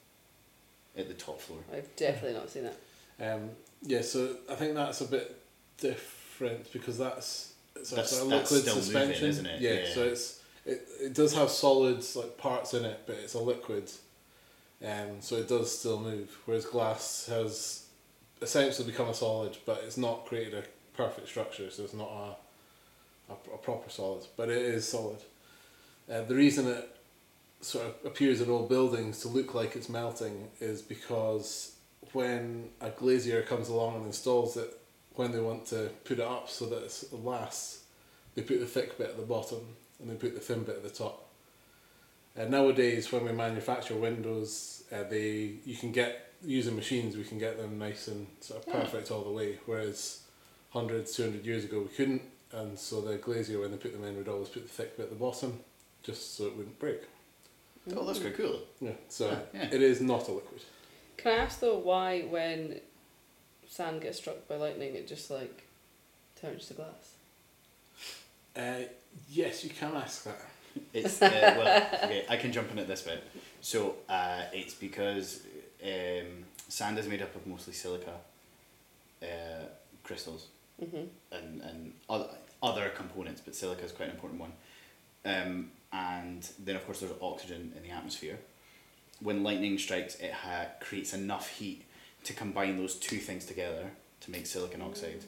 At 0.97 1.07
the 1.07 1.13
top 1.13 1.39
floor. 1.39 1.59
I've 1.73 1.95
definitely 1.95 2.37
not 2.37 2.49
seen 2.49 2.63
that. 2.63 3.33
Um, 3.33 3.49
yeah, 3.83 4.01
so 4.01 4.35
I 4.49 4.55
think 4.55 4.73
that's 4.75 5.01
a 5.01 5.05
bit 5.05 5.39
different 5.77 6.71
because 6.73 6.97
that's 6.97 7.53
it's 7.75 7.91
a 7.91 7.95
That's- 7.95 8.11
sort 8.11 8.23
of 8.23 8.29
that's 8.31 8.51
liquid 8.51 8.61
still 8.63 8.75
moving, 8.75 8.83
suspension, 9.13 9.29
isn't 9.29 9.45
it? 9.45 9.61
Yeah, 9.61 9.73
Yeah. 9.87 9.93
so 9.93 10.03
it's 10.03 10.41
it, 10.65 10.87
it 11.01 11.13
does 11.13 11.33
have 11.35 11.49
solids 11.49 12.15
like 12.15 12.37
parts 12.37 12.73
in 12.73 12.83
it, 12.85 13.01
but 13.05 13.15
it's 13.17 13.33
a 13.33 13.39
liquid, 13.39 13.89
um, 14.85 15.21
so 15.21 15.35
it 15.37 15.47
does 15.47 15.77
still 15.79 15.99
move. 15.99 16.35
Whereas 16.45 16.65
glass 16.65 17.27
has 17.27 17.85
essentially 18.41 18.89
become 18.89 19.07
a 19.09 19.13
solid, 19.13 19.57
but 19.65 19.81
it's 19.85 19.97
not 19.97 20.25
created 20.25 20.53
a 20.55 20.63
perfect 20.97 21.27
structure, 21.29 21.69
so 21.71 21.83
it's 21.83 21.93
not 21.93 22.09
a 23.29 23.31
a, 23.33 23.53
a 23.53 23.57
proper 23.57 23.89
solid, 23.89 24.25
but 24.35 24.49
it 24.49 24.57
is 24.57 24.87
solid. 24.87 25.19
Uh, 26.11 26.21
the 26.23 26.35
reason 26.35 26.67
it 26.67 26.97
sort 27.61 27.85
of 27.85 27.93
appears 28.05 28.41
in 28.41 28.49
old 28.49 28.69
buildings 28.69 29.19
to 29.21 29.27
look 29.27 29.53
like 29.53 29.75
it's 29.75 29.89
melting 29.89 30.47
is 30.59 30.81
because 30.81 31.75
when 32.13 32.69
a 32.81 32.89
glazier 32.89 33.41
comes 33.41 33.69
along 33.69 33.95
and 33.97 34.05
installs 34.05 34.57
it, 34.57 34.79
when 35.15 35.31
they 35.31 35.39
want 35.39 35.65
to 35.65 35.89
put 36.05 36.19
it 36.19 36.25
up 36.25 36.49
so 36.49 36.65
that 36.65 36.83
it 36.85 37.13
lasts, 37.13 37.83
they 38.35 38.41
put 38.41 38.59
the 38.59 38.65
thick 38.65 38.97
bit 38.97 39.09
at 39.09 39.17
the 39.17 39.23
bottom 39.23 39.59
and 39.99 40.09
they 40.09 40.15
put 40.15 40.33
the 40.33 40.39
thin 40.39 40.63
bit 40.63 40.77
at 40.77 40.83
the 40.83 40.89
top. 40.89 41.27
And 42.35 42.51
nowadays, 42.51 43.11
when 43.11 43.25
we 43.25 43.33
manufacture 43.33 43.95
windows, 43.95 44.83
uh, 44.91 45.03
they 45.03 45.55
you 45.65 45.75
can 45.75 45.91
get 45.91 46.33
using 46.41 46.75
machines 46.75 47.17
we 47.17 47.25
can 47.25 47.37
get 47.37 47.57
them 47.57 47.77
nice 47.77 48.07
and 48.07 48.25
sort 48.39 48.65
of 48.65 48.71
perfect 48.71 49.11
all 49.11 49.23
the 49.23 49.29
way. 49.29 49.59
Whereas 49.65 50.23
hundreds, 50.69 51.15
two 51.15 51.23
hundred 51.23 51.45
years 51.45 51.65
ago 51.65 51.81
we 51.81 51.95
couldn't, 51.95 52.21
and 52.53 52.79
so 52.79 53.01
the 53.01 53.17
glazier 53.17 53.59
when 53.59 53.71
they 53.71 53.77
put 53.77 53.91
them 53.91 54.05
in 54.05 54.15
would 54.15 54.29
always 54.29 54.47
put 54.47 54.63
the 54.63 54.69
thick 54.69 54.95
bit 54.95 55.03
at 55.03 55.09
the 55.09 55.17
bottom, 55.17 55.59
just 56.03 56.35
so 56.37 56.45
it 56.47 56.55
wouldn't 56.57 56.79
break. 56.79 57.01
Oh, 57.95 58.05
that's 58.05 58.19
quite 58.19 58.37
cool. 58.37 58.59
Yeah, 58.79 58.91
so 59.07 59.37
Yeah. 59.53 59.69
it 59.71 59.81
is 59.81 60.01
not 60.01 60.27
a 60.27 60.31
liquid. 60.31 60.61
Can 61.17 61.31
I 61.33 61.43
ask 61.43 61.59
though 61.59 61.77
why 61.77 62.21
when 62.21 62.79
sand 63.67 64.01
gets 64.01 64.17
struck 64.19 64.47
by 64.47 64.55
lightning 64.55 64.95
it 64.95 65.07
just 65.07 65.29
like 65.31 65.63
turns 66.39 66.67
to 66.67 66.73
glass? 66.75 67.13
Uh, 68.55 68.83
yes, 69.29 69.63
you 69.63 69.69
can 69.69 69.95
ask 69.95 70.23
that. 70.23 70.39
It's 70.93 71.21
uh, 71.21 71.55
well, 71.57 71.87
okay. 72.05 72.25
I 72.29 72.37
can 72.37 72.51
jump 72.51 72.71
in 72.71 72.79
at 72.79 72.87
this 72.87 73.01
bit. 73.01 73.23
So 73.59 73.95
uh, 74.07 74.43
it's 74.53 74.73
because 74.75 75.41
um, 75.83 76.45
sand 76.67 76.97
is 76.99 77.07
made 77.07 77.21
up 77.23 77.35
of 77.35 77.45
mostly 77.47 77.73
silica 77.73 78.13
uh, 79.23 79.65
crystals 80.03 80.47
Mm-hmm. 80.81 81.07
and 81.35 81.61
and 81.61 81.93
other, 82.09 82.29
other 82.63 82.89
components, 82.95 83.41
but 83.43 83.53
silica 83.53 83.83
is 83.83 83.91
quite 83.91 84.07
an 84.09 84.15
important 84.15 84.39
one. 84.39 84.53
Um, 85.25 85.71
and 85.91 86.47
then 86.59 86.75
of 86.75 86.85
course 86.85 86.99
there's 86.99 87.13
oxygen 87.21 87.73
in 87.75 87.83
the 87.83 87.89
atmosphere. 87.89 88.39
When 89.21 89.43
lightning 89.43 89.77
strikes, 89.77 90.15
it 90.15 90.31
ha- 90.31 90.67
creates 90.79 91.13
enough 91.13 91.49
heat 91.49 91.85
to 92.23 92.33
combine 92.33 92.77
those 92.77 92.95
two 92.95 93.17
things 93.17 93.45
together 93.45 93.91
to 94.21 94.31
make 94.31 94.45
silicon 94.45 94.81
oxide, 94.81 95.23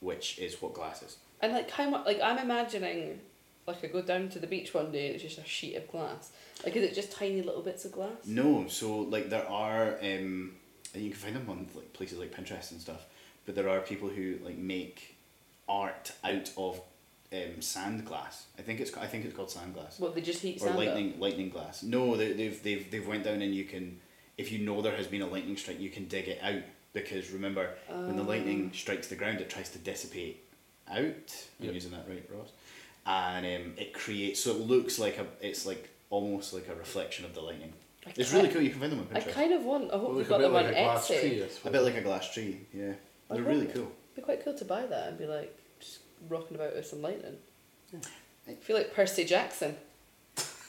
which 0.00 0.38
is 0.38 0.60
what 0.62 0.74
glass 0.74 1.02
is. 1.02 1.16
And 1.40 1.52
like 1.52 1.70
how 1.70 1.88
much? 1.90 2.06
Like 2.06 2.20
I'm 2.20 2.38
imagining, 2.38 3.20
like 3.66 3.82
I 3.84 3.88
go 3.88 4.02
down 4.02 4.28
to 4.30 4.38
the 4.38 4.46
beach 4.46 4.74
one 4.74 4.90
day 4.92 5.06
and 5.06 5.14
it's 5.14 5.24
just 5.24 5.38
a 5.38 5.44
sheet 5.44 5.76
of 5.76 5.88
glass. 5.90 6.30
Like 6.64 6.76
is 6.76 6.82
it 6.84 6.94
just 6.94 7.12
tiny 7.12 7.42
little 7.42 7.62
bits 7.62 7.84
of 7.84 7.92
glass? 7.92 8.24
No, 8.24 8.66
so 8.68 8.98
like 9.00 9.30
there 9.30 9.48
are, 9.48 9.96
um, 10.00 10.52
and 10.94 11.02
you 11.04 11.10
can 11.10 11.18
find 11.18 11.36
them 11.36 11.46
on 11.48 11.66
like 11.74 11.92
places 11.92 12.18
like 12.18 12.32
Pinterest 12.34 12.70
and 12.72 12.80
stuff. 12.80 13.06
but 13.46 13.54
there 13.54 13.68
are 13.68 13.80
people 13.80 14.08
who 14.08 14.36
like 14.44 14.56
make 14.58 15.16
art 15.68 16.12
out 16.24 16.50
of 16.56 16.80
um, 17.32 17.60
sand 17.60 18.04
glass. 18.06 18.46
I 18.58 18.62
think 18.62 18.80
it's 18.80 18.96
I 18.96 19.06
think 19.06 19.24
it's 19.24 19.34
called 19.36 19.50
sand 19.50 19.74
glass 19.74 19.98
Well, 20.00 20.12
they 20.12 20.20
just 20.20 20.40
heat 20.42 20.56
or 20.56 20.66
sand 20.66 20.78
lightning 20.78 21.14
lightning 21.20 21.50
glass. 21.50 21.82
No, 21.82 22.16
they, 22.16 22.32
they've 22.32 22.62
they've 22.62 22.90
they've 22.90 23.06
went 23.06 23.24
down 23.24 23.42
and 23.42 23.54
you 23.54 23.64
can, 23.64 24.00
if 24.36 24.50
you 24.52 24.58
know 24.60 24.80
there 24.82 24.96
has 24.96 25.06
been 25.06 25.22
a 25.22 25.26
lightning 25.26 25.56
strike, 25.56 25.80
you 25.80 25.90
can 25.90 26.06
dig 26.08 26.28
it 26.28 26.38
out 26.42 26.62
because 26.94 27.30
remember 27.30 27.70
when 27.88 28.16
the 28.16 28.22
Oh. 28.22 28.26
lightning 28.26 28.70
strikes 28.74 29.08
the 29.08 29.14
ground, 29.16 29.40
it 29.40 29.50
tries 29.50 29.68
to 29.70 29.78
dissipate 29.78 30.42
out. 30.90 30.98
I'm 31.60 31.66
Yep. 31.66 31.74
using 31.74 31.90
that 31.92 32.08
right, 32.08 32.24
Ross. 32.34 32.50
And 33.06 33.44
um, 33.46 33.74
it 33.76 33.92
creates 33.94 34.40
so 34.40 34.50
it 34.52 34.60
looks 34.60 34.98
like 34.98 35.18
a 35.18 35.26
it's 35.40 35.66
like 35.66 35.90
almost 36.10 36.52
like 36.54 36.68
a 36.68 36.74
reflection 36.74 37.24
of 37.24 37.34
the 37.34 37.40
lightning. 37.40 37.72
I 38.06 38.12
It's 38.16 38.32
really 38.32 38.48
cool. 38.48 38.62
You 38.62 38.70
can 38.70 38.80
find 38.80 38.92
them 38.92 39.00
on 39.00 39.06
Picture. 39.06 39.28
I 39.30 39.32
kind 39.32 39.52
of 39.52 39.64
want. 39.64 39.90
I 39.92 39.98
hope 39.98 40.08
Well, 40.08 40.14
we've 40.18 40.28
got 40.28 40.40
a 40.40 40.44
them 40.44 40.52
bit 40.52 40.58
on 40.58 40.72
like 40.72 40.76
a 40.76 40.98
Etsy. 40.98 41.20
tree, 41.20 41.42
I 41.42 41.68
a 41.68 41.70
bit 41.72 41.82
like 41.82 41.94
a 41.96 42.00
glass 42.02 42.32
tree. 42.32 42.60
Yeah, 42.72 42.92
they're 43.30 43.42
really 43.42 43.66
cool. 43.66 43.82
It'd 43.82 44.16
be 44.16 44.22
quite 44.22 44.42
cool 44.44 44.54
to 44.54 44.64
buy 44.64 44.86
that 44.86 45.08
and 45.08 45.18
be 45.18 45.26
like 45.26 45.54
just 45.54 45.67
rocking 46.28 46.56
about 46.56 46.74
with 46.74 46.86
some 46.86 47.02
lightning. 47.02 47.36
Hmm. 47.90 47.98
I 48.48 48.54
feel 48.54 48.76
like 48.76 48.94
Percy 48.94 49.24
Jackson. 49.24 49.76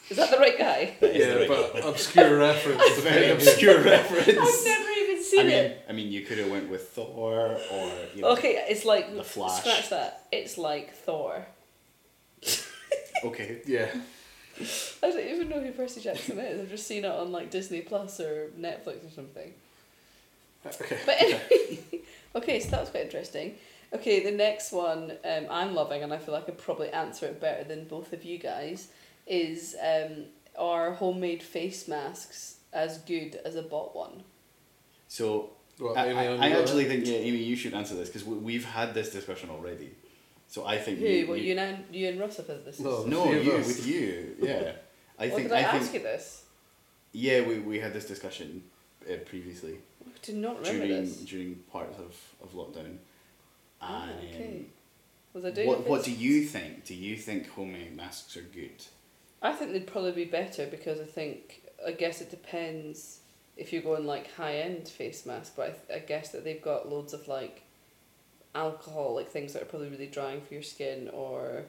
Is 0.09 0.17
that 0.17 0.31
the 0.31 0.37
right 0.37 0.57
guy? 0.57 0.95
Yeah, 1.01 1.45
but 1.47 1.85
obscure 1.85 2.37
reference. 2.39 2.81
It's 2.83 2.97
a 2.97 3.01
very 3.01 3.29
obscure 3.29 3.79
reference. 3.81 4.27
I've 4.27 4.65
never 4.65 4.89
even 4.89 5.23
seen 5.23 5.39
I 5.41 5.43
mean, 5.43 5.53
it. 5.53 5.85
I 5.87 5.91
mean, 5.93 6.11
you 6.11 6.21
could 6.25 6.39
have 6.39 6.49
went 6.49 6.69
with 6.69 6.89
Thor 6.89 7.57
or 7.71 7.91
you 8.15 8.21
know, 8.23 8.29
Okay, 8.29 8.65
it's 8.67 8.85
like 8.85 9.15
The 9.15 9.23
Flash. 9.23 9.59
scratch 9.59 9.89
that. 9.89 10.25
It's 10.31 10.57
like 10.57 10.93
Thor. 10.95 11.45
Okay. 13.23 13.61
Yeah. 13.65 13.89
I 15.03 15.11
don't 15.11 15.19
even 15.27 15.49
know 15.49 15.59
who 15.59 15.71
Percy 15.73 15.99
Jackson 16.01 16.39
is. 16.39 16.61
I've 16.61 16.69
just 16.69 16.87
seen 16.87 17.03
it 17.03 17.11
on 17.11 17.31
like 17.33 17.49
Disney 17.51 17.81
Plus 17.81 18.19
or 18.21 18.49
Netflix 18.57 19.05
or 19.05 19.11
something. 19.13 19.53
Uh, 20.65 20.69
okay. 20.81 20.99
But 21.05 21.21
anyway, 21.21 21.79
okay, 22.35 22.59
so 22.61 22.69
that 22.71 22.79
was 22.81 22.89
quite 22.89 23.03
interesting. 23.03 23.55
Okay, 23.93 24.23
the 24.23 24.31
next 24.31 24.71
one 24.71 25.13
um, 25.23 25.47
I'm 25.49 25.73
loving, 25.73 26.03
and 26.03 26.13
I 26.13 26.17
feel 26.17 26.33
like 26.33 26.43
I 26.43 26.45
could 26.47 26.57
probably 26.57 26.89
answer 26.89 27.25
it 27.25 27.41
better 27.41 27.63
than 27.63 27.85
both 27.85 28.13
of 28.13 28.23
you 28.23 28.37
guys, 28.37 28.89
is 29.25 29.75
um, 29.83 30.25
are 30.57 30.93
homemade 30.93 31.41
face 31.41 31.87
masks 31.87 32.57
as 32.71 32.99
good 32.99 33.39
as 33.43 33.55
a 33.55 33.63
bought 33.63 33.95
one? 33.95 34.23
So 35.07 35.49
What, 35.79 35.97
I, 35.97 36.11
I, 36.11 36.49
I 36.49 36.49
actually 36.61 36.85
think 36.85 37.07
yeah, 37.07 37.15
Amy, 37.15 37.37
you 37.37 37.55
should 37.55 37.73
answer 37.73 37.95
this 37.95 38.09
because 38.09 38.25
we, 38.25 38.35
we've 38.37 38.65
had 38.65 38.93
this 38.93 39.11
discussion 39.11 39.49
already. 39.49 39.91
So 40.47 40.65
I 40.65 40.77
think 40.77 40.99
Who? 40.99 41.05
you, 41.05 41.27
what 41.27 41.41
you 41.41 41.57
and 41.57 41.83
you 41.91 42.09
and 42.09 42.19
Russ 42.19 42.37
have 42.37 42.47
had 42.47 42.65
this? 42.65 42.79
No. 42.79 43.05
no, 43.05 43.31
you 43.31 43.53
us. 43.53 43.67
with 43.67 43.87
you, 43.87 44.35
yeah. 44.39 44.73
I 45.19 45.27
well, 45.27 45.35
think 45.35 45.49
did 45.49 45.57
I, 45.57 45.59
I 45.59 45.61
ask 45.61 45.93
you 45.93 45.99
this? 45.99 46.45
yeah, 47.11 47.41
we, 47.41 47.59
we 47.59 47.79
had 47.79 47.93
this 47.93 48.05
discussion 48.05 48.63
uh, 49.09 49.15
previously 49.25 49.77
I 50.05 50.09
do 50.21 50.33
not 50.33 50.59
remember 50.59 50.87
during 50.87 51.05
this. 51.05 51.17
during 51.17 51.55
parts 51.71 51.97
of, 51.97 52.15
of 52.43 52.53
lockdown. 52.53 52.97
Ah, 53.81 54.07
And 54.09 54.33
okay. 54.35 54.65
Was 55.33 55.45
I 55.45 55.65
what 55.65 55.87
what 55.87 56.03
do 56.03 56.11
you 56.11 56.43
think? 56.45 56.85
Do 56.85 56.93
you 56.95 57.15
think 57.15 57.49
homemade 57.49 57.95
masks 57.95 58.35
are 58.35 58.41
good? 58.41 58.83
I 59.41 59.53
think 59.53 59.71
they'd 59.71 59.87
probably 59.87 60.11
be 60.11 60.25
better 60.25 60.65
because 60.65 60.99
I 60.99 61.05
think 61.05 61.61
I 61.85 61.91
guess 61.91 62.19
it 62.21 62.29
depends 62.29 63.19
if 63.55 63.71
you're 63.71 63.81
going 63.83 64.05
like 64.05 64.33
high 64.33 64.55
end 64.57 64.87
face 64.87 65.25
mask, 65.25 65.53
but 65.55 65.63
I, 65.63 65.69
th- 65.71 66.01
I 66.03 66.05
guess 66.05 66.29
that 66.31 66.43
they've 66.43 66.61
got 66.61 66.89
loads 66.89 67.13
of 67.13 67.27
like 67.27 67.61
alcohol, 68.55 69.15
like 69.15 69.29
things 69.29 69.53
that 69.53 69.61
are 69.61 69.65
probably 69.65 69.89
really 69.89 70.07
drying 70.07 70.41
for 70.41 70.53
your 70.55 70.63
skin 70.63 71.09
or 71.13 71.65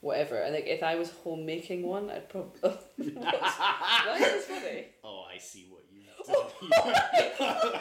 whatever. 0.00 0.38
And 0.38 0.54
like 0.54 0.66
if 0.66 0.82
I 0.82 0.94
was 0.96 1.10
home 1.10 1.44
making 1.46 1.82
one, 1.82 2.10
I'd 2.10 2.28
probably. 2.28 2.58
Why 2.96 4.16
is 4.16 4.20
this 4.32 4.44
funny? 4.46 4.86
Oh, 5.04 5.24
I 5.32 5.38
see 5.38 5.66
what 5.68 5.84
you've 5.92 6.06
done. 6.26 7.72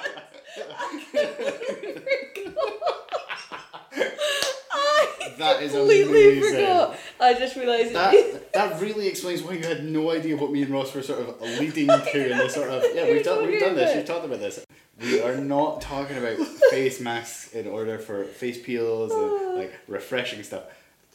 I 3.97 5.34
That 5.38 5.62
is 5.63 5.71
completely 5.73 6.39
amazing. 6.39 6.53
forgot. 6.55 6.97
I 7.19 7.34
just 7.34 7.55
realised 7.55 7.93
that 7.93 8.53
that 8.53 8.81
really 8.81 9.08
explains 9.08 9.41
why 9.41 9.53
you 9.53 9.63
had 9.63 9.84
no 9.84 10.12
idea 10.12 10.38
what 10.38 10.51
me 10.51 10.63
and 10.63 10.71
Ross 10.71 10.93
were 10.93 11.01
sort 11.01 11.19
of 11.27 11.41
leading 11.41 11.88
to 12.12 12.31
in 12.31 12.38
this 12.38 12.53
sort 12.53 12.69
of 12.69 12.84
yeah 12.93 13.05
we've 13.05 13.23
done 13.23 13.45
we've 13.45 13.60
done 13.60 13.75
this 13.75 13.95
we've 13.95 14.05
talked 14.05 14.25
about 14.25 14.39
this 14.39 14.65
we 15.01 15.21
are 15.21 15.36
not 15.36 15.81
talking 15.81 16.17
about 16.17 16.38
face 16.69 16.99
masks 17.01 17.53
in 17.53 17.67
order 17.67 17.97
for 17.99 18.23
face 18.25 18.62
peels 18.62 19.12
and 19.12 19.55
like 19.60 19.73
refreshing 19.88 20.41
stuff 20.43 20.63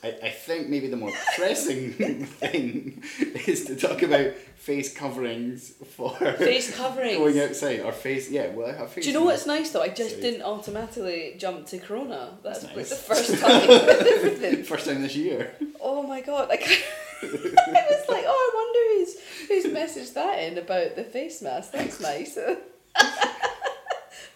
I, 0.02 0.08
I 0.22 0.30
think 0.30 0.68
maybe 0.68 0.86
the 0.88 0.96
more 0.96 1.12
pressing 1.36 1.92
thing 2.24 3.02
is 3.46 3.66
to 3.66 3.76
talk 3.76 4.02
about 4.02 4.32
face 4.56 4.94
coverings 4.94 5.72
for 5.96 6.10
Face 6.38 6.74
coverings. 6.74 7.18
going 7.18 7.38
outside 7.40 7.80
or 7.80 7.92
face 7.92 8.30
yeah 8.30 8.48
well 8.48 8.68
a 8.82 8.88
face 8.88 9.04
Do 9.04 9.10
you 9.10 9.18
know 9.18 9.24
what's 9.24 9.46
nice 9.46 9.70
though? 9.72 9.82
I 9.82 9.88
just 9.88 10.10
Sorry. 10.12 10.22
didn't 10.22 10.42
automatically 10.42 11.34
jump 11.38 11.66
to 11.66 11.78
Corona. 11.78 12.38
That's, 12.42 12.60
That's 12.60 12.76
like 12.76 12.88
the 12.88 12.94
first 12.94 13.38
time 13.40 13.68
with 13.68 14.06
everything. 14.06 14.62
first 14.64 14.86
time 14.86 15.02
this 15.02 15.16
year 15.16 15.52
Oh 15.80 16.02
my 16.02 16.20
god! 16.22 16.48
Like, 16.48 16.62
I 17.22 17.86
was 17.90 18.08
like, 18.08 18.24
oh, 18.26 18.40
I 18.46 18.50
wonder 18.60 18.82
who's 18.94 19.12
who's 19.48 19.66
messaged 19.74 20.14
that 20.14 20.38
in 20.44 20.56
about 20.58 20.96
the 20.96 21.04
face 21.04 21.42
mask. 21.42 21.72
That's 21.72 22.00
nice. 22.00 22.38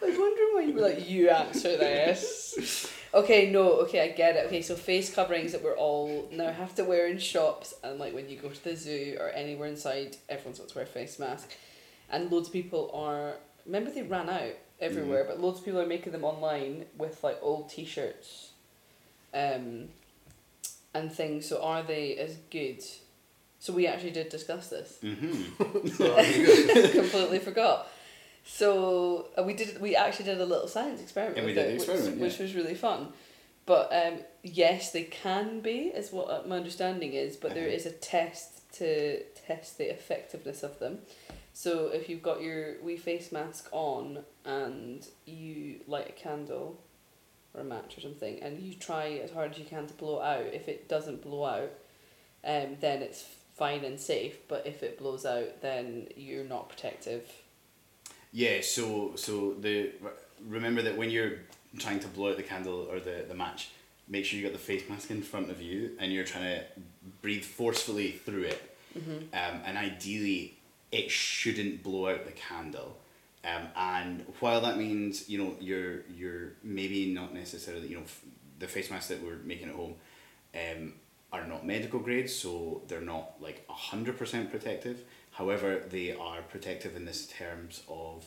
I 0.05 0.09
was 0.11 0.19
wondering 0.19 0.49
why 0.53 0.61
you 0.63 0.75
were 0.75 0.81
like, 0.83 1.09
you 1.09 1.31
answer 1.31 1.77
this. 1.77 2.91
Okay, 3.15 3.49
no, 3.53 3.75
okay, 3.83 4.01
I 4.01 4.09
get 4.09 4.35
it. 4.35 4.47
Okay, 4.47 4.61
so 4.61 4.75
face 4.75 5.15
coverings 5.15 5.53
that 5.53 5.63
we're 5.63 5.77
all 5.77 6.29
now 6.33 6.51
have 6.51 6.75
to 6.75 6.83
wear 6.83 7.07
in 7.07 7.19
shops, 7.19 7.73
and 7.85 8.01
like 8.01 8.13
when 8.13 8.29
you 8.29 8.37
go 8.37 8.49
to 8.49 8.65
the 8.65 8.75
zoo 8.75 9.17
or 9.21 9.29
anywhere 9.29 9.69
inside, 9.69 10.17
everyone's 10.29 10.59
got 10.59 10.69
to 10.71 10.75
wear 10.75 10.83
a 10.83 10.89
face 10.89 11.21
mask, 11.21 11.53
and 12.11 12.29
loads 12.33 12.49
of 12.49 12.53
people 12.53 12.91
are. 12.93 13.35
Remember, 13.67 13.93
they 13.93 14.03
ran 14.03 14.29
out 14.29 14.55
everywhere, 14.81 15.25
but 15.29 15.39
loads 15.41 15.61
of 15.61 15.65
people 15.65 15.81
are 15.81 15.87
making 15.87 16.11
them 16.11 16.25
online 16.25 16.87
with 16.99 17.23
like 17.23 17.39
old 17.41 17.71
T-shirts, 17.71 18.51
um, 19.33 19.91
and 20.93 21.13
things. 21.13 21.47
So 21.49 21.63
are 21.63 21.85
they 21.85 22.17
as 22.17 22.35
good? 22.51 22.83
So 23.61 23.73
we 23.73 23.87
actually 23.87 24.11
did 24.11 24.29
discuss 24.29 24.71
this. 24.71 24.99
mm-hmm. 25.01 26.91
Completely 26.99 27.39
forgot. 27.39 27.87
So 28.45 29.29
uh, 29.39 29.43
we 29.43 29.55
did. 29.55 29.81
We 29.81 29.97
actually 29.97 30.27
did 30.27 30.41
a 30.41 30.45
little 30.47 30.69
science 30.69 31.01
experiment. 31.01 31.39
And 31.39 31.47
we 31.47 31.55
did 31.55 31.71
it, 31.71 31.75
experiment, 31.77 32.19
which, 32.21 32.33
which 32.33 32.41
was 32.41 32.55
really 32.55 32.75
fun. 32.75 33.09
But 33.67 33.91
um, 33.95 34.19
yes, 34.43 34.93
they 34.93 35.05
can 35.05 35.61
be, 35.61 35.85
is 35.87 36.13
what 36.13 36.29
uh, 36.29 36.43
my 36.47 36.57
understanding 36.57 37.15
is. 37.15 37.37
But 37.37 37.55
there 37.55 37.67
Uh-huh. 37.67 37.77
is 37.77 37.87
a 37.87 37.91
test 37.93 38.71
to 38.75 39.23
test 39.47 39.79
the 39.79 39.91
effectiveness 39.91 40.63
of 40.63 40.79
them. 40.79 40.99
So 41.55 41.87
if 41.89 42.09
you've 42.09 42.23
got 42.23 42.43
your 42.43 42.83
wee 42.83 42.97
face 42.97 43.33
mask 43.33 43.69
on 43.73 44.25
and 44.45 45.07
you 45.25 45.81
light 45.87 46.09
a 46.11 46.13
candle 46.13 46.81
or 47.55 47.61
a 47.61 47.65
match 47.65 47.97
or 47.97 48.01
something, 48.03 48.41
and 48.43 48.61
you 48.61 48.75
try 48.75 49.21
as 49.23 49.31
hard 49.31 49.53
as 49.53 49.59
you 49.59 49.65
can 49.65 49.87
to 49.87 49.95
blow 49.95 50.21
it 50.21 50.25
out, 50.25 50.53
if 50.53 50.69
it 50.69 50.89
doesn't 50.89 51.23
blow 51.23 51.45
out, 51.45 51.71
um, 52.45 52.77
then 52.81 53.01
it's 53.01 53.25
fine 53.57 53.85
and 53.85 53.99
safe. 53.99 54.47
But 54.49 54.67
if 54.67 54.83
it 54.83 54.99
blows 54.99 55.25
out, 55.25 55.63
then 55.63 56.09
you're 56.17 56.45
not 56.45 56.69
protective. 56.69 57.31
Yeah, 58.35 58.61
so 58.63 59.13
so 59.15 59.55
the 59.61 59.93
remember 60.49 60.83
that 60.83 60.97
when 60.97 61.09
you're 61.09 61.35
trying 61.79 62.01
to 62.01 62.09
blow 62.09 62.31
out 62.31 62.37
the 62.37 62.43
candle 62.43 62.89
or 62.91 62.99
the, 62.99 63.25
the 63.29 63.35
match, 63.35 63.71
make 64.09 64.25
sure 64.25 64.39
you 64.39 64.45
got 64.45 64.53
the 64.53 64.59
face 64.59 64.83
mask 64.89 65.11
in 65.13 65.23
front 65.23 65.51
of 65.53 65.63
you 65.63 65.93
and 66.01 66.13
you're 66.13 66.25
trying 66.25 66.45
to 66.59 66.65
breathe 67.23 67.45
forcefully 67.45 68.11
through 68.11 68.43
it. 68.43 68.77
Um, 69.33 69.61
and 69.65 69.79
ideally, 69.79 70.57
it 70.91 71.11
shouldn't 71.11 71.83
blow 71.85 72.09
out 72.09 72.27
the 72.27 72.33
candle. 72.33 72.97
Um, 73.45 73.69
and 73.77 74.25
while 74.41 74.61
that 74.63 74.79
means 74.79 75.29
you 75.29 75.39
know 75.39 75.55
you're 75.61 76.01
you're 76.17 76.55
maybe 76.65 77.13
not 77.15 77.33
necessarily 77.35 77.87
you 77.89 77.97
know 77.99 78.03
f- 78.03 78.23
the 78.59 78.67
face 78.67 78.91
masks 78.91 79.09
that 79.09 79.23
we're 79.23 79.37
making 79.45 79.69
at 79.69 79.75
home 79.77 79.95
um, 80.55 80.93
are 81.33 81.47
not 81.47 81.65
medical 81.65 82.01
grade, 82.01 82.29
so 82.31 82.83
they're 82.89 83.01
not 83.15 83.41
like 83.41 83.65
hundred 83.69 84.19
percent 84.19 84.51
protective. 84.51 85.05
However, 85.35 85.83
they 85.91 86.13
are 86.15 86.43
protective 86.43 86.95
in 86.97 87.05
this 87.05 87.27
terms 87.27 87.83
of 87.89 88.25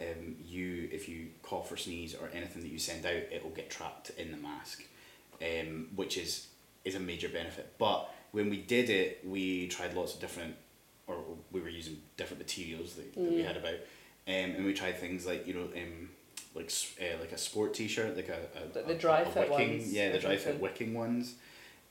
um, 0.00 0.36
you 0.46 0.88
if 0.92 1.08
you 1.08 1.28
cough 1.42 1.70
or 1.72 1.76
sneeze 1.76 2.14
or 2.14 2.28
anything 2.34 2.62
that 2.62 2.68
you 2.70 2.78
send 2.78 3.06
out, 3.06 3.12
it 3.12 3.42
will 3.42 3.50
get 3.50 3.70
trapped 3.70 4.10
in 4.18 4.30
the 4.30 4.36
mask, 4.38 4.84
um, 5.42 5.88
which 5.94 6.16
is 6.16 6.48
is 6.84 6.94
a 6.94 7.00
major 7.00 7.28
benefit. 7.28 7.74
But 7.78 8.08
when 8.32 8.48
we 8.50 8.58
did 8.58 8.90
it, 8.90 9.22
we 9.26 9.68
tried 9.68 9.94
lots 9.94 10.14
of 10.14 10.20
different, 10.20 10.54
or 11.06 11.16
we 11.52 11.60
were 11.60 11.68
using 11.68 11.98
different 12.16 12.40
materials 12.42 12.94
that, 12.94 13.14
that 13.14 13.32
we 13.32 13.42
had 13.42 13.56
about, 13.56 13.74
um, 13.74 13.80
and 14.56 14.64
we 14.64 14.72
tried 14.74 14.98
things 14.98 15.26
like 15.26 15.46
you 15.46 15.54
know 15.54 15.68
um, 15.76 16.08
like 16.54 16.72
uh, 17.00 17.18
like 17.20 17.32
a 17.32 17.38
sport 17.38 17.74
T 17.74 17.86
shirt, 17.88 18.16
like 18.16 18.28
a, 18.30 18.40
a 18.58 18.72
The- 18.72 18.92
the 18.92 18.98
dry 18.98 19.20
a 19.20 19.26
fit 19.30 19.50
wicking, 19.50 19.78
ones 19.78 19.92
yeah, 19.92 20.12
the 20.12 20.18
Dri-FIT 20.18 20.60
wicking 20.60 20.94
ones, 20.94 21.34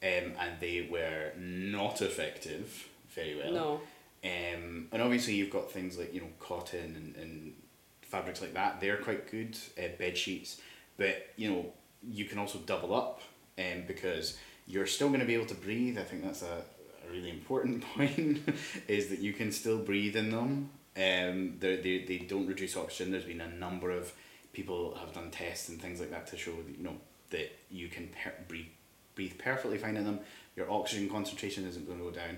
um, 0.03 0.33
and 0.39 0.59
they 0.59 0.87
were 0.91 1.31
not 1.37 2.01
effective 2.01 2.87
very 3.13 3.35
well. 3.35 3.53
No. 3.53 3.81
Um, 4.25 4.87
and 4.91 5.01
obviously 5.03 5.35
you've 5.35 5.51
got 5.51 5.71
things 5.71 5.99
like 5.99 6.13
you 6.13 6.21
know 6.21 6.29
cotton 6.39 6.95
and, 6.95 7.15
and 7.15 7.53
fabrics 8.01 8.41
like 8.41 8.55
that. 8.55 8.81
They're 8.81 8.97
quite 8.97 9.29
good 9.29 9.55
uh, 9.77 9.89
bed 9.99 10.17
sheets, 10.17 10.59
but 10.97 11.27
you 11.35 11.49
know 11.49 11.65
you 12.07 12.25
can 12.25 12.39
also 12.39 12.59
double 12.59 12.95
up, 12.95 13.21
um, 13.59 13.83
because 13.87 14.37
you're 14.67 14.87
still 14.87 15.09
going 15.09 15.19
to 15.19 15.25
be 15.25 15.35
able 15.35 15.45
to 15.47 15.55
breathe. 15.55 15.97
I 15.99 16.03
think 16.03 16.23
that's 16.23 16.41
a, 16.41 16.63
a 17.07 17.11
really 17.11 17.29
important 17.29 17.83
point, 17.95 18.39
is 18.87 19.09
that 19.09 19.19
you 19.19 19.33
can 19.33 19.51
still 19.51 19.77
breathe 19.77 20.15
in 20.15 20.31
them. 20.31 20.69
Um, 20.97 21.57
they 21.59 21.75
they 21.77 22.05
they 22.07 22.25
don't 22.27 22.47
reduce 22.47 22.75
oxygen. 22.75 23.11
There's 23.11 23.25
been 23.25 23.41
a 23.41 23.49
number 23.49 23.91
of 23.91 24.11
people 24.53 24.95
have 24.95 25.13
done 25.13 25.29
tests 25.29 25.69
and 25.69 25.79
things 25.79 25.99
like 25.99 26.09
that 26.09 26.25
to 26.27 26.37
show 26.37 26.51
that, 26.51 26.77
you 26.77 26.83
know 26.83 26.95
that 27.29 27.51
you 27.69 27.89
can 27.89 28.07
per- 28.07 28.33
breathe 28.47 28.67
breathe 29.13 29.37
perfectly 29.37 29.77
fine 29.77 29.97
in 29.97 30.05
them. 30.05 30.19
Your 30.55 30.71
oxygen 30.71 31.09
concentration 31.09 31.65
isn't 31.67 31.85
going 31.85 31.99
to 31.99 32.05
go 32.05 32.11
down. 32.11 32.37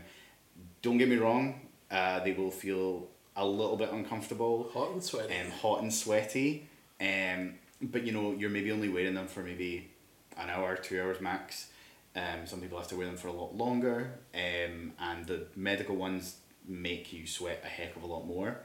Don't 0.81 0.97
get 0.97 1.07
me 1.07 1.17
wrong; 1.17 1.66
uh, 1.91 2.23
they 2.23 2.33
will 2.33 2.51
feel 2.51 3.07
a 3.35 3.45
little 3.45 3.77
bit 3.77 3.91
uncomfortable, 3.91 4.69
Hot 4.73 4.91
and 4.91 5.03
sweaty. 5.03 5.35
um, 5.39 5.51
hot 5.51 5.81
and 5.81 5.93
sweaty. 5.93 6.67
Um, 6.99 7.55
but 7.81 8.03
you 8.03 8.11
know, 8.11 8.33
you're 8.33 8.49
maybe 8.49 8.71
only 8.71 8.89
wearing 8.89 9.13
them 9.13 9.27
for 9.27 9.41
maybe 9.43 9.89
an 10.37 10.49
hour, 10.49 10.75
two 10.75 10.99
hours 11.01 11.21
max. 11.21 11.67
Um, 12.15 12.45
some 12.45 12.61
people 12.61 12.79
have 12.79 12.87
to 12.87 12.95
wear 12.95 13.05
them 13.05 13.17
for 13.17 13.27
a 13.27 13.31
lot 13.33 13.55
longer, 13.55 14.11
um, 14.33 14.93
and 14.99 15.25
the 15.27 15.45
medical 15.55 15.95
ones 15.95 16.37
make 16.67 17.13
you 17.13 17.27
sweat 17.27 17.61
a 17.63 17.67
heck 17.67 17.95
of 17.95 18.01
a 18.03 18.07
lot 18.07 18.25
more, 18.25 18.57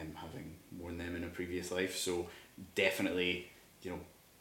um, 0.00 0.12
having 0.14 0.54
worn 0.78 0.98
them 0.98 1.16
in 1.16 1.24
a 1.24 1.28
previous 1.28 1.72
life. 1.72 1.96
So 1.96 2.28
definitely, 2.76 3.50
you 3.82 3.90
know, 3.90 3.98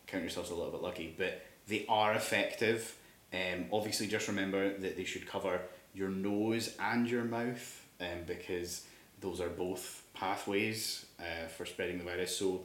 count 0.08 0.24
yourselves 0.24 0.52
a 0.52 0.56
little 0.56 0.72
bit 0.72 0.82
lucky. 0.84 1.14
But 1.18 1.42
they 1.68 1.86
are 1.90 2.14
effective. 2.14 2.96
Um, 3.34 3.66
obviously, 3.74 4.08
just 4.08 4.28
remember 4.28 4.78
that 4.78 4.96
they 4.96 5.06
should 5.06 5.28
cover 5.28 5.62
your 5.96 6.10
nose 6.10 6.76
and 6.80 7.10
your 7.10 7.24
mouth, 7.24 7.81
um, 8.02 8.24
because 8.26 8.84
those 9.22 9.40
are 9.40 9.50
both 9.50 10.04
pathways 10.14 11.06
uh, 11.20 11.48
for 11.48 11.66
spreading 11.66 11.98
the 11.98 12.04
virus. 12.04 12.36
So, 12.36 12.62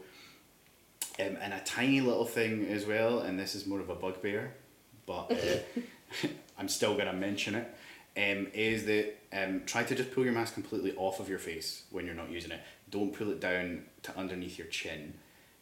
um, 1.21 1.37
and 1.41 1.53
a 1.53 1.61
tiny 1.65 2.01
little 2.01 2.25
thing 2.25 2.67
as 2.67 2.87
well, 2.87 3.21
and 3.21 3.39
this 3.39 3.55
is 3.55 3.67
more 3.67 3.81
of 3.81 3.91
a 3.91 3.95
bugbear, 3.95 4.55
but 5.07 5.31
uh, 5.31 6.27
I'm 6.59 6.69
still 6.69 6.95
going 6.95 7.07
to 7.07 7.13
mention 7.13 7.55
it, 7.55 7.67
um, 8.17 8.49
is 8.55 8.87
that 8.87 9.17
um, 9.33 9.63
try 9.67 9.83
to 9.83 9.95
just 9.95 10.13
pull 10.13 10.25
your 10.25 10.33
mask 10.33 10.55
completely 10.55 10.95
off 10.97 11.21
of 11.21 11.29
your 11.29 11.39
face 11.39 11.85
when 11.91 12.07
you're 12.07 12.15
not 12.15 12.31
using 12.31 12.51
it. 12.51 12.61
Don't 12.91 13.13
pull 13.13 13.31
it 13.31 13.41
down 13.41 13.85
to 14.05 14.17
underneath 14.17 14.59
your 14.59 14.69
chin, 14.69 15.15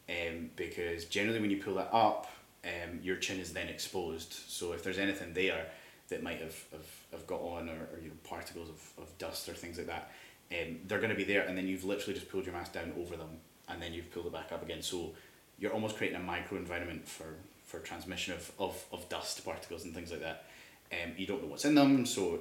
um, 0.09 0.49
because 0.55 1.05
generally 1.05 1.39
when 1.39 1.51
you 1.51 1.57
pull 1.57 1.75
that 1.75 1.89
up, 1.91 2.31
um, 2.63 2.99
your 3.03 3.17
chin 3.17 3.39
is 3.39 3.53
then 3.53 3.67
exposed. 3.67 4.33
So 4.47 4.73
if 4.73 4.83
there's 4.83 4.97
anything 4.97 5.33
there 5.33 5.67
that 6.09 6.23
might 6.23 6.39
have, 6.39 6.55
have, 6.71 6.87
have 7.15 7.27
got 7.27 7.41
on 7.41 7.69
or, 7.69 7.87
or 7.93 7.99
you 8.01 8.09
know 8.09 8.15
particles 8.23 8.69
of, 8.69 9.03
of 9.03 9.17
dust 9.17 9.47
or 9.49 9.53
things 9.53 9.77
like 9.77 9.87
that, 9.87 10.11
um, 10.51 10.77
they're 10.87 10.99
going 10.99 11.09
to 11.09 11.15
be 11.15 11.23
there, 11.23 11.43
and 11.43 11.57
then 11.57 11.67
you've 11.67 11.83
literally 11.83 12.13
just 12.13 12.29
pulled 12.29 12.45
your 12.45 12.53
mask 12.53 12.73
down 12.73 12.93
over 12.99 13.15
them, 13.17 13.39
and 13.69 13.81
then 13.81 13.93
you've 13.93 14.11
pulled 14.11 14.25
it 14.27 14.33
back 14.33 14.51
up 14.51 14.61
again. 14.63 14.81
So 14.81 15.13
you're 15.59 15.71
almost 15.73 15.97
creating 15.97 16.19
a 16.19 16.23
micro 16.23 16.57
environment 16.57 17.07
for, 17.07 17.25
for 17.65 17.79
transmission 17.79 18.33
of, 18.33 18.51
of, 18.59 18.83
of 18.91 19.07
dust 19.09 19.43
particles 19.45 19.85
and 19.85 19.93
things 19.93 20.11
like 20.11 20.21
that. 20.21 20.45
Um, 20.91 21.11
you 21.17 21.25
don't 21.25 21.41
know 21.41 21.47
what's 21.49 21.65
in 21.65 21.73
them, 21.75 22.05
so 22.05 22.39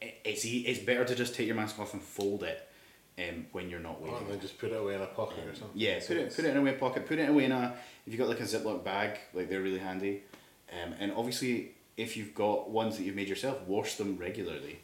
it, 0.00 0.16
it's 0.24 0.44
it's 0.44 0.80
better 0.80 1.04
to 1.04 1.14
just 1.14 1.34
take 1.34 1.46
your 1.46 1.56
mask 1.56 1.78
off 1.78 1.92
and 1.92 2.02
fold 2.02 2.42
it 2.42 2.68
um, 3.18 3.46
when 3.52 3.70
you're 3.70 3.78
not 3.80 3.98
Oh, 4.00 4.04
waiting. 4.04 4.18
and 4.18 4.30
then 4.30 4.40
just 4.40 4.58
put 4.58 4.72
it 4.72 4.76
away 4.76 4.94
in 4.96 5.00
a 5.00 5.06
pocket 5.06 5.46
or 5.46 5.54
something. 5.54 5.70
Yeah, 5.80 6.00
put 6.00 6.16
it 6.16 6.34
put 6.34 6.44
it 6.44 6.50
in 6.50 6.56
a 6.56 6.60
away 6.60 6.72
pocket. 6.72 7.06
Put 7.06 7.18
it 7.20 7.28
away 7.28 7.44
in 7.44 7.52
a 7.52 7.74
if 8.06 8.12
you've 8.12 8.18
got 8.18 8.28
like 8.28 8.40
a 8.40 8.44
Ziploc 8.44 8.82
bag, 8.82 9.18
like 9.32 9.48
they're 9.48 9.60
really 9.62 9.78
handy. 9.78 10.22
Um, 10.72 10.94
and 10.98 11.12
obviously, 11.12 11.73
if 11.96 12.16
you've 12.16 12.34
got 12.34 12.70
ones 12.70 12.96
that 12.96 13.04
you've 13.04 13.14
made 13.16 13.28
yourself, 13.28 13.60
wash 13.66 13.94
them 13.96 14.16
regularly. 14.18 14.80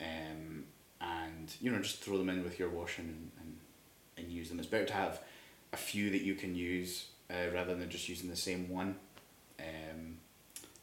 Um, 0.00 0.64
and 1.00 1.52
you 1.60 1.70
know 1.70 1.78
just 1.80 2.00
throw 2.02 2.18
them 2.18 2.28
in 2.30 2.42
with 2.42 2.58
your 2.58 2.68
washing 2.68 3.06
and, 3.06 3.30
and, 3.40 3.56
and 4.18 4.32
use 4.32 4.48
them. 4.48 4.58
It's 4.58 4.68
better 4.68 4.86
to 4.86 4.92
have 4.92 5.20
a 5.72 5.76
few 5.76 6.10
that 6.10 6.22
you 6.22 6.34
can 6.34 6.54
use 6.54 7.06
uh, 7.30 7.54
rather 7.54 7.74
than 7.74 7.88
just 7.90 8.08
using 8.08 8.28
the 8.30 8.36
same 8.36 8.68
one. 8.68 8.96
Um, 9.58 10.16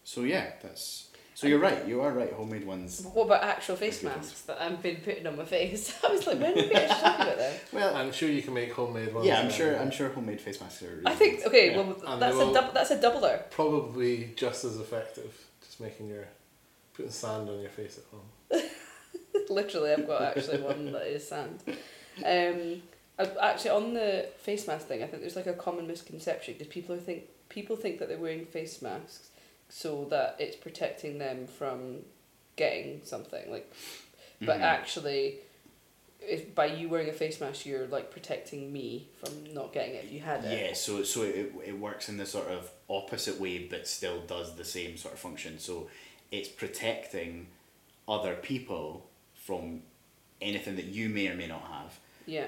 so 0.04 0.22
yeah, 0.22 0.52
that's 0.62 1.08
so 1.34 1.46
you're 1.46 1.60
right. 1.60 1.88
You 1.88 2.02
are 2.02 2.12
right. 2.12 2.32
Homemade 2.34 2.66
ones. 2.66 3.06
What 3.14 3.26
about 3.26 3.44
actual 3.44 3.76
face 3.76 4.02
Good 4.02 4.16
masks 4.16 4.42
that 4.44 4.60
I've 4.60 4.82
been 4.82 4.96
putting 4.98 5.28
on 5.28 5.38
my 5.38 5.46
face? 5.46 5.96
I 6.04 6.12
was 6.12 6.26
like, 6.26 6.40
when 6.40 6.56
did 6.56 6.70
we 6.70 6.76
actually 6.76 7.00
talk 7.02 7.16
about 7.20 7.38
that? 7.38 7.60
Well, 7.74 7.96
I'm 7.96 8.12
sure 8.12 8.28
you 8.30 8.42
can 8.42 8.56
make 8.56 8.72
homemade 8.74 9.14
ones. 9.14 9.28
yeah, 9.28 9.40
I'm 9.40 9.46
now. 9.48 9.52
sure. 9.52 9.78
I'm 9.80 9.92
sure 9.92 10.10
homemade 10.10 10.42
face 10.42 10.60
masks 10.60 10.82
are. 10.82 10.88
Really 10.88 11.04
I 11.06 11.14
think 11.14 11.46
okay, 11.46 11.72
Yeah. 11.72 11.78
well 11.78 12.02
And 12.08 12.22
that's 12.22 12.36
a 12.36 12.40
will- 12.40 12.54
dub- 12.54 12.74
that's 12.74 12.90
a 12.92 12.98
doubler. 12.98 13.50
Probably 13.52 14.34
just 14.36 14.64
as 14.66 14.80
effective. 14.80 15.46
Just 15.78 15.82
making 15.92 16.10
your 16.10 16.26
putting 16.96 17.12
sand 17.12 17.48
on 17.50 17.60
your 17.60 17.70
face 17.70 18.00
at 18.00 18.06
home. 18.10 18.70
Literally, 19.50 19.92
I've 19.94 20.08
got 20.08 20.24
actually 20.24 20.60
one 20.62 20.92
that 20.92 21.04
is 21.06 21.28
sand. 21.28 21.60
Um, 22.26 22.82
I- 23.20 23.48
actually, 23.50 23.70
on 23.72 23.94
the 23.94 24.28
face 24.40 24.66
mask 24.66 24.88
thing, 24.88 25.04
I 25.04 25.08
think 25.08 25.22
there's 25.22 25.36
like 25.36 25.46
a 25.46 25.54
common 25.54 25.86
misconception 25.88 26.56
because 26.56 26.68
people 26.74 26.96
are 26.96 27.00
think 27.00 27.26
people 27.50 27.76
think 27.76 28.00
that 28.00 28.08
they're 28.10 28.18
wearing 28.18 28.46
face 28.48 28.82
masks 28.82 29.30
so 29.70 30.06
that 30.10 30.36
it's 30.40 30.56
protecting 30.56 31.20
them 31.20 31.46
from 31.46 31.98
getting 32.56 33.02
something 33.04 33.52
like, 33.52 33.72
but 34.42 34.58
Mhm. 34.58 34.62
actually. 34.64 35.40
If 36.28 36.54
by 36.54 36.66
you 36.68 36.90
wearing 36.90 37.10
a 37.10 37.14
face 37.14 37.40
mask, 37.40 37.66
you're 37.66 37.88
like 37.88 38.12
protecting 38.12 38.72
me 38.74 39.08
from 39.20 39.54
not 39.54 39.74
getting 39.74 39.96
it 39.96 40.06
if 40.06 40.12
you 40.12 40.20
had 40.20 40.44
it. 40.44 40.52
Yeah, 40.60 40.74
so 40.74 41.04
so 41.04 41.24
it, 41.24 41.54
it 41.66 41.80
works 41.80 42.10
in 42.10 42.18
the 42.18 42.26
sort 42.26 42.48
of 42.48 42.70
opposite 42.90 43.40
way, 43.40 43.60
but 43.60 43.88
still 43.88 44.22
does 44.22 44.56
the 44.56 44.66
same 44.66 44.98
sort 44.98 45.14
of 45.14 45.20
function. 45.20 45.60
So 45.60 45.90
it's 46.32 46.50
protecting 46.50 47.48
other 48.08 48.36
people 48.36 49.10
from 49.34 49.82
anything 50.42 50.76
that 50.76 50.86
you 50.86 51.10
may 51.10 51.28
or 51.30 51.36
may 51.36 51.48
not 51.48 51.62
have. 51.62 52.00
Yeah, 52.26 52.48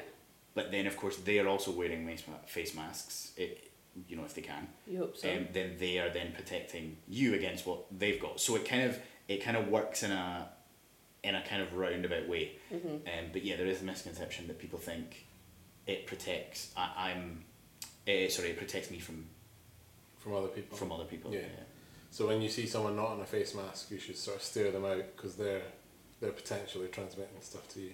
But 0.54 0.72
then, 0.72 0.86
of 0.88 0.98
course, 0.98 1.16
they 1.18 1.40
are 1.40 1.48
also 1.48 1.72
wearing 1.72 2.06
face 2.46 2.76
masks. 2.76 3.32
It, 3.38 3.72
you 4.08 4.16
know, 4.18 4.26
if 4.26 4.34
they 4.34 4.42
can. 4.42 4.68
you 4.86 5.00
hope 5.00 5.18
so. 5.18 5.30
Um, 5.30 5.48
then 5.54 5.76
they 5.80 5.98
are 6.00 6.10
then 6.10 6.34
protecting 6.34 6.98
you 7.08 7.34
against 7.34 7.66
what 7.66 7.86
they've 7.98 8.20
got. 8.20 8.40
So 8.42 8.56
it 8.56 8.66
kind 8.66 8.84
of 8.84 9.00
it 9.28 9.44
kind 9.44 9.56
of 9.58 9.68
works 9.70 10.04
in 10.04 10.12
a 10.12 10.50
in 11.24 11.36
a 11.36 11.42
kind 11.42 11.62
of 11.62 11.74
roundabout 11.74 12.28
way. 12.28 12.54
Mm-hmm. 12.74 12.88
Um, 12.88 13.26
but 13.34 13.44
yeah, 13.44 13.58
there 13.58 13.68
is 13.68 13.82
a 13.82 13.86
misconception 13.86 14.48
that 14.48 14.60
people 14.60 14.80
think 14.80 15.26
it 15.88 16.06
protects. 16.08 16.72
I, 16.78 17.12
I'm 17.12 17.44
uh, 18.08 18.30
sorry, 18.30 18.50
it 18.50 18.58
protects 18.58 18.90
me 18.92 19.00
from 19.00 19.26
From 20.20 20.36
other 20.36 20.48
people. 20.48 20.78
from 20.78 20.92
other 20.92 21.06
people. 21.06 21.34
Yeah. 21.34 21.42
So 22.12 22.28
when 22.28 22.42
you 22.42 22.50
see 22.50 22.66
someone 22.66 22.96
not 22.96 23.10
on 23.10 23.20
a 23.22 23.26
face 23.26 23.54
mask, 23.54 23.92
you 23.92 24.00
should 24.00 24.18
sort 24.18 24.38
of 24.38 24.44
stare 24.44 24.72
them 24.72 24.86
out 24.86 25.04
because 25.16 25.36
they're 25.36 25.62
they're 26.22 26.32
potentially 26.32 26.88
transmitting 26.88 27.42
stuff 27.42 27.68
to 27.70 27.80
you. 27.82 27.92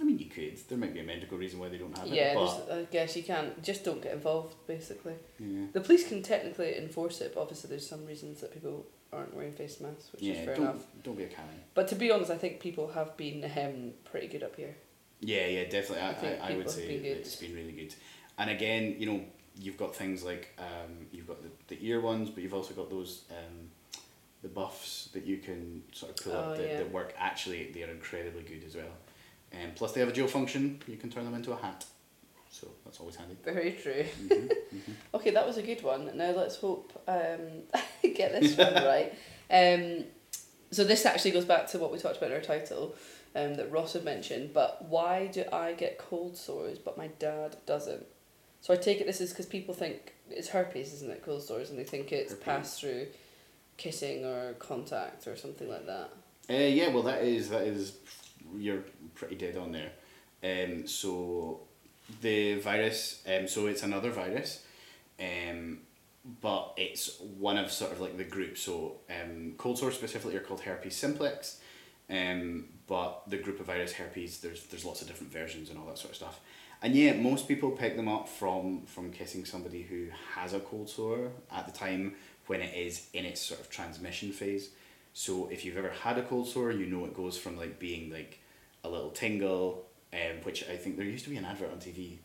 I 0.00 0.04
mean, 0.04 0.18
you 0.18 0.26
could. 0.26 0.58
There 0.68 0.76
might 0.76 0.92
be 0.92 1.00
a 1.00 1.04
medical 1.04 1.38
reason 1.38 1.58
why 1.58 1.68
they 1.70 1.78
don't 1.78 1.96
have 1.96 2.06
Yeah, 2.06 2.32
it. 2.32 2.34
But 2.34 2.66
there's- 2.66 2.86
I 2.88 2.92
guess 2.92 3.16
you 3.16 3.22
can't. 3.22 3.62
Just 3.62 3.82
don't 3.82 4.02
get 4.02 4.12
involved, 4.12 4.54
basically. 4.66 5.14
yeah, 5.38 5.66
The 5.72 5.80
police 5.80 6.06
can 6.06 6.22
technically 6.22 6.76
enforce 6.76 7.20
it, 7.22 7.32
but 7.34 7.40
obviously 7.40 7.70
there's 7.70 7.86
some 7.88 8.04
reasons 8.04 8.40
that 8.42 8.52
people 8.52 8.86
aren't 9.12 9.34
wearing 9.34 9.52
face 9.52 9.80
masks, 9.80 10.10
which 10.12 10.22
is 10.22 10.36
fair 10.44 10.54
Don't 10.56 10.64
enough. 10.64 10.84
don't 11.02 11.16
be 11.16 11.24
a 11.24 11.28
Karen. 11.28 11.50
But 11.74 11.88
to 11.88 11.94
be 11.94 12.10
honest, 12.10 12.30
I 12.30 12.36
think 12.36 12.60
people 12.60 12.88
have 12.88 13.16
been 13.16 13.44
um, 13.56 13.92
pretty 14.04 14.26
good 14.28 14.42
up 14.42 14.56
here. 14.56 14.76
Yeah, 15.20 15.46
yeah, 15.46 15.64
definitely. 15.64 16.00
I, 16.00 16.10
I 16.10 16.48
I, 16.48 16.52
I 16.52 16.56
would 16.56 16.68
say 16.70 16.86
been 16.98 17.04
it's 17.04 17.36
been 17.36 17.54
really 17.54 17.72
good. 17.72 17.94
And 18.38 18.50
again, 18.50 18.96
you 18.98 19.06
know, 19.06 19.20
you've 19.58 19.78
got 19.78 19.94
things 19.96 20.22
like 20.24 20.54
um, 20.58 21.06
you've 21.12 21.26
got 21.26 21.42
the, 21.42 21.48
the 21.74 21.86
ear 21.86 22.00
ones, 22.00 22.28
but 22.30 22.42
you've 22.42 22.52
also 22.54 22.74
got 22.74 22.90
those 22.90 23.22
um, 23.30 23.70
the 24.42 24.48
buffs 24.48 25.08
that 25.14 25.24
you 25.24 25.38
can 25.38 25.82
sort 25.92 26.10
of 26.12 26.24
pull 26.24 26.32
Oh, 26.34 26.38
up 26.50 26.56
that, 26.58 26.66
yeah. 26.68 26.76
that 26.78 26.92
work. 26.92 27.14
Actually, 27.18 27.70
they 27.72 27.82
are 27.82 27.90
incredibly 27.90 28.42
good 28.42 28.62
as 28.66 28.76
well. 28.76 28.92
And 29.52 29.74
plus, 29.74 29.92
they 29.92 30.00
have 30.00 30.08
a 30.10 30.12
dual 30.12 30.28
function. 30.28 30.80
You 30.86 30.96
can 30.98 31.08
turn 31.10 31.24
them 31.24 31.34
into 31.34 31.52
a 31.52 31.56
hat, 31.56 31.86
so 32.60 32.68
that's 32.84 33.00
always 33.00 33.16
handy. 33.16 33.36
Very 33.44 33.72
true. 33.72 34.04
Mhm. 34.76 34.92
Okay, 35.14 35.30
that 35.30 35.46
was 35.46 35.56
a 35.56 35.62
good 35.62 35.82
one. 35.82 36.10
Now 36.16 36.30
let's 36.32 36.56
hope 36.56 36.92
um, 37.08 37.62
I 38.02 38.08
get 38.08 38.32
this 38.38 38.56
one 38.56 38.74
right. 38.92 39.12
Um, 39.50 40.04
so 40.70 40.84
this 40.84 41.06
actually 41.06 41.30
goes 41.30 41.44
back 41.44 41.66
to 41.68 41.78
what 41.78 41.92
we 41.92 41.98
talked 41.98 42.16
about 42.18 42.30
in 42.30 42.36
our 42.36 42.42
title 42.42 42.94
um, 43.34 43.54
that 43.54 43.70
Ross 43.70 43.92
had 43.94 44.04
mentioned. 44.04 44.52
But 44.52 44.84
why 44.88 45.28
do 45.28 45.44
I 45.52 45.72
get 45.72 45.96
cold 45.98 46.36
sores 46.36 46.78
but 46.78 46.98
my 46.98 47.06
dad 47.18 47.56
doesn't? 47.66 48.04
So 48.60 48.74
I 48.74 48.76
take 48.76 49.00
it 49.00 49.06
this 49.06 49.20
is 49.20 49.30
because 49.30 49.46
people 49.46 49.72
think 49.74 50.14
it's 50.30 50.48
herpes, 50.48 50.92
isn't 50.94 51.10
it? 51.10 51.22
Cold 51.24 51.42
sores, 51.42 51.70
and 51.70 51.78
they 51.78 51.84
think 51.84 52.10
it's 52.12 52.32
Herpes. 52.32 52.44
passed 52.44 52.80
through 52.80 53.06
kissing 53.76 54.24
or 54.24 54.54
contact 54.58 55.26
or 55.28 55.36
something 55.36 55.68
like 55.70 55.86
that. 55.86 56.10
Uh, 56.50 56.54
yeah, 56.54 56.88
well, 56.88 57.02
that 57.04 57.22
is 57.22 57.48
that 57.50 57.62
is 57.62 57.92
you're 58.56 58.82
pretty 59.14 59.36
dead 59.36 59.56
on 59.56 59.72
there. 59.72 59.92
Um, 60.42 60.86
so 60.86 61.60
the 62.20 62.54
virus, 62.60 63.22
um, 63.26 63.48
so 63.48 63.66
it's 63.66 63.82
another 63.82 64.10
virus, 64.10 64.62
um, 65.20 65.78
but 66.40 66.72
it's 66.76 67.20
one 67.20 67.56
of 67.56 67.70
sort 67.70 67.92
of 67.92 68.00
like 68.00 68.16
the 68.16 68.24
group. 68.24 68.58
So 68.58 68.98
um, 69.10 69.54
cold 69.58 69.78
sores 69.78 69.94
specifically 69.94 70.36
are 70.36 70.40
called 70.40 70.60
herpes 70.60 70.96
simplex, 70.96 71.60
um, 72.08 72.66
but 72.86 73.22
the 73.28 73.36
group 73.36 73.60
of 73.60 73.66
virus 73.66 73.92
herpes, 73.92 74.38
there's 74.38 74.64
there's 74.66 74.84
lots 74.84 75.02
of 75.02 75.08
different 75.08 75.32
versions 75.32 75.70
and 75.70 75.78
all 75.78 75.86
that 75.86 75.98
sort 75.98 76.10
of 76.10 76.16
stuff. 76.16 76.40
And 76.82 76.94
yeah, 76.94 77.14
most 77.14 77.48
people 77.48 77.70
pick 77.70 77.96
them 77.96 78.08
up 78.08 78.28
from 78.28 78.82
from 78.86 79.10
kissing 79.10 79.44
somebody 79.44 79.82
who 79.82 80.08
has 80.34 80.52
a 80.52 80.60
cold 80.60 80.88
sore 80.88 81.30
at 81.52 81.66
the 81.66 81.72
time 81.72 82.14
when 82.46 82.60
it 82.60 82.76
is 82.76 83.08
in 83.12 83.24
its 83.24 83.40
sort 83.40 83.60
of 83.60 83.70
transmission 83.70 84.30
phase. 84.32 84.70
So 85.12 85.48
if 85.50 85.64
you've 85.64 85.78
ever 85.78 85.90
had 85.90 86.18
a 86.18 86.22
cold 86.22 86.46
sore, 86.46 86.70
you 86.70 86.86
know 86.86 87.04
it 87.06 87.14
goes 87.14 87.38
from 87.38 87.56
like 87.56 87.78
being 87.78 88.12
like 88.12 88.38
a 88.84 88.88
little 88.88 89.10
tingle, 89.10 89.85
um, 90.12 90.36
which 90.44 90.64
I 90.68 90.76
think 90.76 90.96
there 90.96 91.04
used 91.06 91.24
to 91.24 91.30
be 91.30 91.36
an 91.36 91.44
advert 91.44 91.70
on 91.72 91.78
TV. 91.78 92.18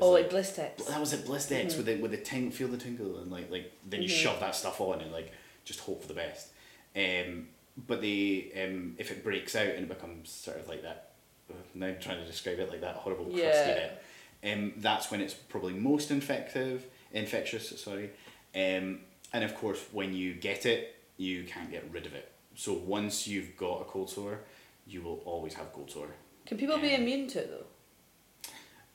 Oh, 0.00 0.10
like 0.10 0.28
Blistex. 0.30 0.86
that 0.86 1.00
was 1.00 1.12
it 1.14 1.24
Blistex 1.24 1.76
with 1.76 1.86
the 1.86 1.96
with 1.96 2.10
the 2.10 2.18
ting 2.18 2.50
feel 2.50 2.68
the 2.68 2.76
tingle 2.76 3.18
and 3.18 3.30
like 3.32 3.50
like 3.50 3.72
then 3.88 4.02
you 4.02 4.08
Mhm. 4.08 4.22
shove 4.22 4.40
that 4.40 4.54
stuff 4.54 4.80
on 4.82 5.00
and 5.00 5.10
like 5.12 5.32
just 5.64 5.80
hope 5.80 6.02
for 6.02 6.08
the 6.08 6.14
best. 6.14 6.48
Um, 6.94 7.48
but 7.86 8.00
they 8.02 8.50
um, 8.64 8.96
if 8.98 9.10
it 9.10 9.24
breaks 9.24 9.56
out 9.56 9.68
and 9.68 9.84
it 9.84 9.88
becomes 9.88 10.30
sort 10.30 10.58
of 10.58 10.68
like 10.68 10.82
that. 10.82 11.12
uh, 11.50 11.54
Now 11.74 11.86
I'm 11.86 11.98
trying 12.00 12.18
to 12.20 12.26
describe 12.26 12.58
it 12.58 12.68
like 12.70 12.82
that 12.82 12.96
horrible 12.96 13.24
crusty 13.26 13.40
Yeah. 13.40 13.74
bit. 13.74 14.02
Um, 14.52 14.74
that's 14.76 15.10
when 15.10 15.20
it's 15.20 15.34
probably 15.34 15.72
most 15.74 16.10
infective. 16.10 16.84
infectious. 17.12 17.80
Sorry, 17.80 18.10
um, 18.54 19.00
and 19.32 19.42
of 19.44 19.54
course, 19.54 19.80
when 19.92 20.12
you 20.12 20.34
get 20.34 20.66
it, 20.66 20.96
you 21.16 21.44
can't 21.44 21.70
get 21.70 21.84
rid 21.90 22.04
of 22.04 22.12
it. 22.14 22.30
So 22.56 22.74
once 22.74 23.26
you've 23.26 23.56
got 23.56 23.80
a 23.80 23.84
cold 23.84 24.10
sore, 24.10 24.40
you 24.86 25.00
will 25.00 25.22
always 25.24 25.54
have 25.54 25.72
cold 25.72 25.90
sore. 25.90 26.10
Can 26.48 26.56
people 26.58 26.78
be 26.78 26.94
immune 26.94 27.28
to 27.28 27.38
it 27.40 27.50
though? 27.50 27.66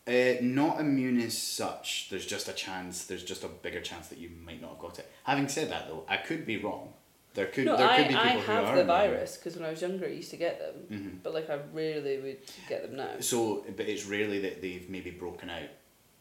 Uh, 0.05 0.35
not 0.41 0.81
immune 0.81 1.21
as 1.21 1.37
such. 1.37 2.07
There's 2.09 2.25
just 2.25 2.49
a 2.49 2.53
chance. 2.53 3.05
There's 3.05 3.23
just 3.23 3.43
a 3.45 3.47
bigger 3.47 3.79
chance 3.79 4.07
that 4.09 4.17
you 4.17 4.29
might 4.45 4.59
not 4.61 4.71
have 4.71 4.79
got 4.79 4.99
it. 4.99 5.09
Having 5.23 5.47
said 5.47 5.71
that, 5.71 5.87
though, 5.87 6.03
I 6.09 6.17
could 6.17 6.45
be 6.45 6.57
wrong. 6.57 6.91
There 7.35 7.45
could 7.45 7.65
No, 7.65 7.77
there 7.77 7.87
I, 7.89 7.97
could 7.97 8.07
be 8.09 8.13
people 8.15 8.27
I 8.27 8.33
who 8.33 8.51
have 8.51 8.65
are 8.65 8.75
the 8.75 8.83
virus 8.83 9.37
because 9.37 9.55
when 9.55 9.65
I 9.65 9.69
was 9.71 9.81
younger 9.81 10.05
I 10.05 10.09
used 10.09 10.29
to 10.31 10.37
get 10.37 10.59
them, 10.59 10.75
Mm-hmm. 10.91 11.17
but 11.23 11.33
like 11.33 11.49
I 11.49 11.59
rarely 11.73 12.19
would 12.19 12.37
get 12.67 12.83
them 12.83 12.97
now. 12.97 13.09
So, 13.21 13.63
but 13.77 13.87
it's 13.87 14.05
rarely 14.05 14.39
that 14.41 14.61
they've 14.61 14.87
maybe 14.89 15.09
broken 15.11 15.49
out. 15.49 15.69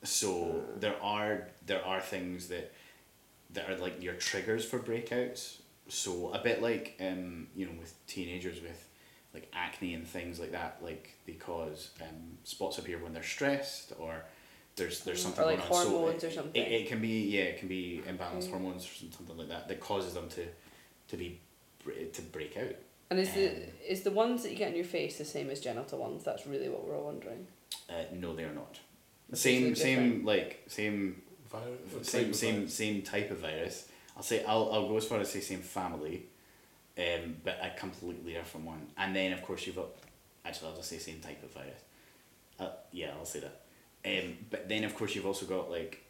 So 0.05 0.63
there 0.79 0.95
are 1.03 1.49
there 1.67 1.85
are 1.85 2.01
things 2.01 2.49
that 2.49 2.73
that 3.55 3.69
are 3.69 3.77
like 3.77 4.03
your 4.03 4.15
triggers 4.15 4.65
for 4.65 4.79
breakouts. 4.79 5.57
So 5.89 6.33
a 6.33 6.39
bit 6.43 6.63
like 6.63 6.97
um 7.01 7.49
you 7.57 7.67
know 7.67 7.73
with 7.79 7.95
teenagers 8.07 8.61
with 8.63 8.89
like 9.35 9.49
acne 9.55 9.95
and 9.95 10.07
things 10.07 10.39
like 10.39 10.53
that, 10.53 10.79
like 10.83 11.15
they 11.27 11.33
because 11.33 11.91
um 12.01 12.39
spots 12.45 12.79
appear 12.79 12.99
when 12.99 13.13
they're 13.15 13.23
stressed 13.23 13.93
or 13.99 14.25
there's 14.77 15.01
there's 15.05 15.21
Mm, 15.21 15.23
something 15.23 15.45
or 15.45 15.47
like 15.49 15.59
going 15.59 15.73
on. 15.73 15.85
So 15.85 15.91
hormones 15.91 16.25
it- 16.25 16.27
or 16.27 16.31
something. 16.31 16.63
It, 16.63 16.73
it 16.73 16.89
can 16.89 17.01
be 17.01 17.29
yeah, 17.31 17.43
it 17.43 17.59
can 17.59 17.69
be 17.69 18.03
imbalanced 18.07 18.51
hormones 18.51 18.85
or 18.85 19.11
something 19.13 19.37
like 19.37 19.49
that 19.49 19.69
that 19.69 19.81
causes 19.81 20.15
them 20.15 20.29
to 20.31 20.45
to 21.09 21.17
be 21.17 21.41
to 22.13 22.23
break 22.23 22.57
out. 22.57 22.77
And 23.11 23.19
is 23.21 23.33
the 23.35 23.49
Um, 23.51 23.57
is 23.87 24.03
the 24.03 24.11
ones 24.11 24.43
that 24.43 24.51
you 24.53 24.57
get 24.57 24.71
in 24.71 24.77
your 24.77 24.85
face 24.85 25.19
the 25.19 25.25
same 25.25 25.51
as 25.51 25.61
genital 25.61 25.99
ones? 25.99 26.25
That's 26.25 26.47
really 26.47 26.69
what 26.69 26.85
we're 26.87 26.97
all 26.97 27.05
wondering. 27.05 27.47
Uh, 27.89 28.05
no, 28.13 28.35
they 28.35 28.45
are 28.45 28.55
not. 28.55 28.79
It's 29.31 29.41
Same 29.41 29.75
same 29.75 30.25
like 30.25 30.63
same 30.67 31.23
Vi- 31.51 31.59
same 32.03 32.33
same 32.35 32.55
virus. 32.55 32.75
same 32.75 33.03
type 33.03 33.31
of 33.31 33.39
virus. 33.39 33.89
I'll 34.17 34.23
say 34.23 34.45
I'll 34.45 34.71
I'll 34.73 34.89
go 34.89 34.97
as 34.97 35.05
far 35.07 35.21
as 35.21 35.31
say 35.31 35.41
same 35.41 35.61
family, 35.61 36.27
um, 36.99 37.37
but 37.45 37.59
a 37.63 37.79
completely 37.79 38.35
different 38.35 38.67
one. 38.67 38.87
And 38.97 39.15
then 39.15 39.33
of 39.33 39.43
course 39.43 39.67
you've 39.67 39.77
got 39.77 39.89
actually 40.45 40.69
I'll 40.69 40.77
just 40.77 40.89
say 40.89 40.99
same 40.99 41.21
type 41.21 41.43
of 41.43 41.51
virus. 41.53 41.81
Uh, 42.59 42.71
yeah, 42.93 43.13
I'll 43.19 43.25
say 43.25 43.41
that. 43.41 43.61
Um, 44.05 44.37
but 44.51 44.69
then 44.69 44.85
of 44.85 44.95
course 44.95 45.15
you've 45.15 45.27
also 45.27 45.47
got 45.47 45.71
like 45.71 46.05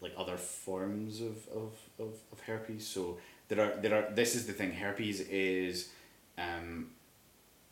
like 0.00 0.12
other 0.18 0.36
forms 0.36 1.20
of, 1.20 1.48
of, 1.48 1.72
of, 1.98 2.14
of 2.32 2.40
herpes. 2.46 2.86
So 2.86 3.18
there 3.48 3.60
are 3.60 3.80
there 3.80 3.94
are 3.94 4.14
this 4.14 4.34
is 4.34 4.46
the 4.46 4.52
thing. 4.52 4.72
Herpes 4.72 5.20
is 5.20 5.90
um, 6.36 6.90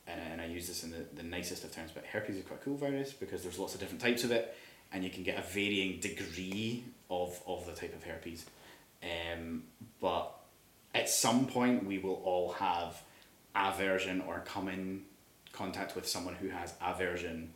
and, 0.07 0.21
and 0.33 0.41
I 0.41 0.47
use 0.47 0.67
this 0.69 0.85
in 0.85 0.91
the, 0.91 1.05
the 1.15 1.23
nicest 1.23 1.65
of 1.65 1.75
terms, 1.75 1.91
but 1.93 2.05
herpes 2.05 2.37
is 2.37 2.45
quite 2.45 2.61
a 2.61 2.65
cool 2.65 2.77
virus 2.77 3.13
because 3.13 3.43
there's 3.43 3.59
lots 3.59 3.75
of 3.75 3.81
different 3.81 4.01
types 4.01 4.25
of 4.25 4.31
it, 4.33 4.57
and 4.93 5.05
you 5.05 5.11
can 5.11 5.23
get 5.23 5.39
a 5.39 5.43
varying 5.43 6.01
degree 6.01 6.85
of, 7.11 7.41
of 7.47 7.67
the 7.67 7.73
type 7.73 7.95
of 7.95 8.03
herpes. 8.03 8.47
Um, 9.03 9.65
but 10.01 10.33
at 10.95 11.09
some 11.09 11.47
point, 11.47 11.85
we 11.87 11.99
will 11.99 12.21
all 12.25 12.53
have 12.53 13.01
aversion 13.55 14.21
or 14.27 14.41
come 14.47 14.69
in 14.69 15.03
contact 15.53 15.95
with 15.95 16.07
someone 16.09 16.35
who 16.35 16.49
has 16.49 16.75
aversion 16.83 17.53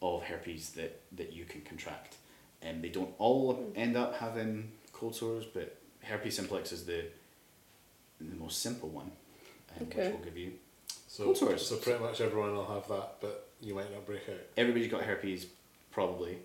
of 0.00 0.22
herpes 0.24 0.70
that, 0.70 1.00
that 1.16 1.32
you 1.32 1.44
can 1.44 1.60
contract. 1.62 2.16
And 2.62 2.82
they 2.82 2.88
don't 2.88 3.14
all 3.18 3.70
end 3.76 3.96
up 3.96 4.16
having 4.16 4.72
cold 4.92 5.14
sores, 5.14 5.44
but 5.44 5.76
herpes 6.02 6.36
simplex 6.36 6.72
is 6.72 6.84
the 6.86 7.04
the 8.20 8.34
most 8.34 8.60
simple 8.62 8.88
one, 8.88 9.12
um, 9.76 9.86
Okay. 9.86 10.06
which 10.06 10.12
will 10.18 10.24
give 10.24 10.36
you 10.36 10.52
So, 11.06 11.24
Cold 11.24 11.36
sores. 11.36 11.64
so 11.68 11.76
pretty 11.76 12.00
much 12.00 12.20
everyone 12.20 12.52
will 12.52 12.66
have 12.66 12.88
that, 12.88 13.20
but 13.20 13.48
you 13.60 13.74
might 13.76 13.92
not 13.92 14.04
break 14.06 14.28
out. 14.28 14.34
everybody's 14.56 14.90
got 14.90 15.02
herpes 15.02 15.46
probably 15.92 16.38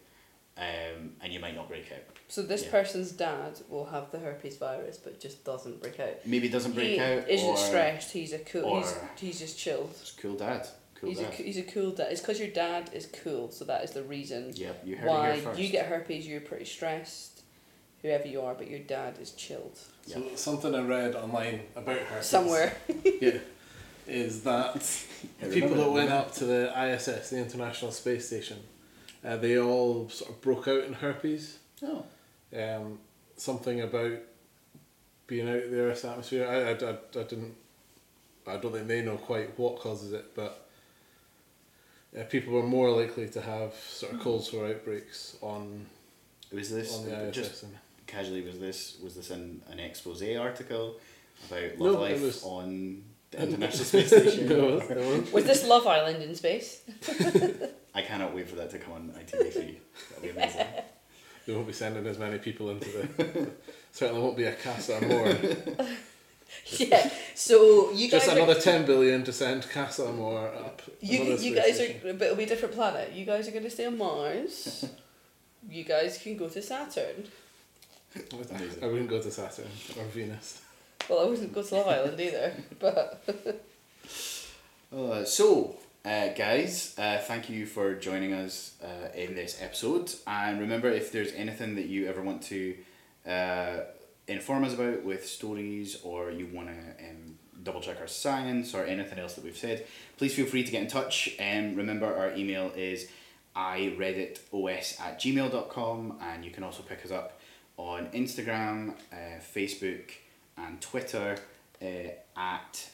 um, 0.55 1.02
and 1.23 1.31
you 1.33 1.39
might 1.39 1.55
not 1.55 1.67
break 1.69 1.89
out 1.91 1.99
So 2.27 2.41
this 2.41 2.63
Yeah. 2.65 2.71
person's 2.71 3.12
dad 3.12 3.59
will 3.69 3.86
have 3.86 4.12
the 4.12 4.19
herpes 4.19 4.57
virus, 4.57 4.97
but 4.97 5.19
just 5.19 5.43
doesn't 5.43 5.81
break 5.81 5.99
out. 5.99 6.25
maybe 6.25 6.49
doesn't 6.49 6.73
break 6.73 6.91
he 6.91 6.99
out 6.99 7.27
isn't 7.29 7.47
or 7.47 7.57
stressed. 7.57 8.12
He's 8.12 8.33
a 8.33 8.39
cool. 8.39 8.77
he's 8.77 8.93
he's 9.19 9.39
just 9.39 9.57
chilled. 9.57 9.91
it's 10.01 10.12
cool 10.12 10.36
dad 10.36 10.67
cool 10.95 11.09
he's 11.09 11.19
a 11.19 11.23
dad 11.23 11.33
coo- 11.33 11.43
he's 11.43 11.57
a 11.57 11.63
cool 11.63 11.91
dad. 11.91 12.12
It's 12.12 12.21
because 12.21 12.39
your 12.39 12.49
dad 12.49 12.89
is 12.93 13.07
cool, 13.23 13.49
so 13.51 13.65
that 13.65 13.83
is 13.83 13.91
the 13.91 14.03
reason 14.03 14.51
yep 14.55 14.81
you 14.86 14.97
heard 14.97 15.09
why 15.09 15.29
it 15.29 15.36
here 15.36 15.43
first 15.43 15.59
you 15.59 15.69
get 15.69 15.86
herpes. 15.88 16.27
You're 16.27 16.41
pretty 16.41 16.65
stressed, 16.65 17.41
whoever 18.01 18.27
you 18.27 18.41
are, 18.41 18.53
but 18.53 18.69
your 18.69 18.79
dad 18.79 19.17
is 19.21 19.31
chilled 19.31 19.79
So 20.05 20.21
something 20.36 20.75
I 20.75 20.81
read 20.81 21.15
online 21.15 21.62
about 21.75 21.99
herpes 21.99 22.25
somewhere. 22.25 22.75
yeah, 23.21 23.38
is 24.07 24.43
that 24.43 24.81
people 25.51 25.69
that 25.69 25.75
that, 25.86 25.91
went 25.91 26.09
up 26.12 26.33
to 26.36 26.45
the 26.45 26.73
ISS, 26.77 27.29
the 27.29 27.38
International 27.38 27.91
Space 27.91 28.27
Station, 28.27 28.57
uh, 29.25 29.38
they 29.38 29.57
all 29.59 30.09
sort 30.09 30.31
of 30.31 30.41
broke 30.41 30.67
out 30.67 30.83
in 30.83 30.93
herpes. 30.93 31.57
oh 31.83 32.05
Um, 32.55 32.99
something 33.38 33.81
about 33.81 34.19
being 35.27 35.47
out 35.49 35.63
of 35.63 35.71
the 35.71 35.79
Earth's 35.79 36.05
atmosphere. 36.05 36.47
I, 36.47 36.55
I, 36.86 36.91
I, 36.91 37.21
I 37.21 37.23
didn't. 37.27 37.55
I 38.45 38.57
don't 38.57 38.73
think 38.73 38.88
they 38.88 39.01
know 39.01 39.15
quite 39.17 39.57
what 39.57 39.79
causes 39.79 40.12
it, 40.12 40.36
but 40.36 40.67
uh, 42.17 42.23
people 42.25 42.53
were 42.53 42.63
more 42.67 42.91
likely 42.91 43.27
to 43.29 43.41
have 43.41 43.73
sort 43.75 44.13
of 44.13 44.19
cold 44.19 44.43
sore 44.43 44.67
outbreaks 44.67 45.38
on 45.41 45.86
was 46.51 46.69
this 46.69 46.97
on 46.99 47.05
the 47.09 47.27
ISS. 47.29 47.36
just 47.36 47.63
and- 47.63 47.77
casually 48.05 48.41
was 48.41 48.59
this 48.59 48.97
was 49.01 49.15
this 49.15 49.31
in 49.31 49.62
an 49.71 49.79
expose 49.79 50.21
article 50.38 50.99
about 51.49 51.79
love 51.79 51.95
it 51.95 51.99
life 51.99 52.21
was- 52.21 52.43
on 52.43 53.01
the 53.31 53.41
International 53.43 53.86
Space 53.86 54.07
Station 54.07 54.47
no, 54.49 54.77
it. 54.77 55.33
Was 55.33 55.45
this 55.45 55.65
Love 55.65 55.88
Island 55.88 56.21
in 56.21 56.36
space? 56.36 56.81
I 57.95 58.01
cannot 58.01 58.34
wait 58.34 58.49
for 58.49 58.56
that 58.56 58.69
to 58.71 58.79
come 58.79 58.93
on 58.93 59.10
ITV3 59.17 59.75
that'll 60.10 60.21
be 60.23 60.29
amazing 60.29 60.67
They 61.45 61.53
won't 61.53 61.67
be 61.67 61.73
sending 61.73 62.08
as 62.08 62.17
many 62.17 62.38
people 62.38 62.69
into 62.69 62.88
the. 62.89 63.49
certainly 63.91 64.21
won't 64.21 64.38
be 64.38 64.45
a 64.45 64.53
Casa 64.53 64.95
Amor. 64.95 65.36
yeah. 66.77 67.10
So 67.36 67.91
you 67.91 68.10
guys 68.10 68.23
Just 68.23 68.29
are, 68.29 68.38
another 68.38 68.60
ten 68.62 68.86
billion 68.86 69.25
to 69.25 69.34
send 69.34 69.69
Casa 69.69 70.08
Amor 70.08 70.47
up. 70.47 70.82
You, 71.01 71.36
you 71.36 71.53
guys 71.53 71.75
station. 71.75 72.08
are, 72.08 72.13
but 72.13 72.21
it'll 72.27 72.38
be 72.38 72.43
a 72.45 72.47
different 72.47 72.73
planet. 72.73 73.12
You 73.12 73.25
guys 73.25 73.49
are 73.49 73.51
going 73.51 73.65
to 73.65 73.69
stay 73.69 73.86
on 73.88 73.97
Mars. 73.97 74.86
you 75.69 75.84
guys 75.84 76.17
can 76.17 76.38
go 76.38 76.47
to 76.47 76.62
Saturn. 76.62 77.25
I 78.15 78.86
wouldn't 78.86 79.10
go 79.10 79.21
to 79.21 79.29
Saturn 79.29 79.67
or 79.97 80.06
Venus. 80.06 80.62
Well, 81.10 81.19
I 81.19 81.25
wouldn't 81.25 81.51
go 81.53 81.62
to 81.62 81.75
Love 81.75 81.88
Island 81.88 82.19
either. 82.21 82.53
But 82.79 83.21
Uh, 84.95 85.25
so, 85.25 85.75
uh, 86.05 86.33
guys, 86.33 86.95
uh, 86.97 87.17
thank 87.17 87.49
you 87.49 87.65
for 87.65 87.95
joining 87.95 88.33
us 88.33 88.73
uh, 88.83 89.07
in 89.15 89.35
this 89.35 89.61
episode. 89.61 90.13
And 90.27 90.59
remember, 90.59 90.89
if 90.89 91.13
there's 91.13 91.31
anything 91.31 91.75
that 91.75 91.85
you 91.85 92.07
ever 92.07 92.21
want 92.21 92.41
to 92.43 92.75
uh, 93.25 93.77
inform 94.27 94.65
us 94.65 94.73
about 94.73 95.03
with 95.03 95.25
stories 95.25 96.01
or 96.03 96.29
you 96.29 96.47
want 96.47 96.67
to 96.67 97.09
um, 97.09 97.37
double 97.63 97.79
check 97.79 98.01
our 98.01 98.07
science 98.07 98.73
or 98.73 98.83
anything 98.83 99.17
else 99.17 99.35
that 99.35 99.45
we've 99.45 99.55
said, 99.57 99.85
please 100.17 100.35
feel 100.35 100.45
free 100.45 100.65
to 100.65 100.71
get 100.71 100.81
in 100.81 100.89
touch. 100.89 101.35
And 101.39 101.77
remember, 101.77 102.13
our 102.13 102.35
email 102.35 102.73
is 102.75 103.09
iredditos 103.55 104.99
at 104.99 105.21
gmail.com. 105.21 106.19
And 106.21 106.43
you 106.43 106.51
can 106.51 106.65
also 106.65 106.83
pick 106.83 107.05
us 107.05 107.11
up 107.11 107.39
on 107.77 108.07
Instagram, 108.07 108.95
uh, 109.13 109.39
Facebook, 109.55 110.11
and 110.57 110.81
Twitter 110.81 111.37
uh, 111.81 111.85
at 112.35 112.89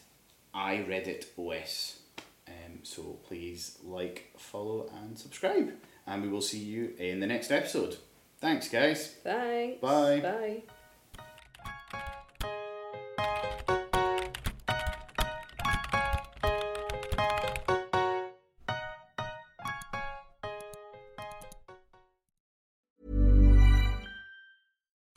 iRedditOS. 0.54 1.99
Um, 2.50 2.80
so 2.84 3.20
please 3.28 3.78
like, 3.84 4.32
follow, 4.38 4.90
and 5.02 5.18
subscribe. 5.18 5.74
And 6.08 6.24
we 6.24 6.30
will 6.30 6.42
see 6.42 6.60
you 6.60 6.94
in 6.98 7.20
the 7.20 7.28
next 7.28 7.52
episode. 7.52 7.98
Thanks, 8.40 8.70
guys. 8.70 9.16
thanks. 9.24 9.82
Bye. 9.82 10.20
Bye. 10.22 10.64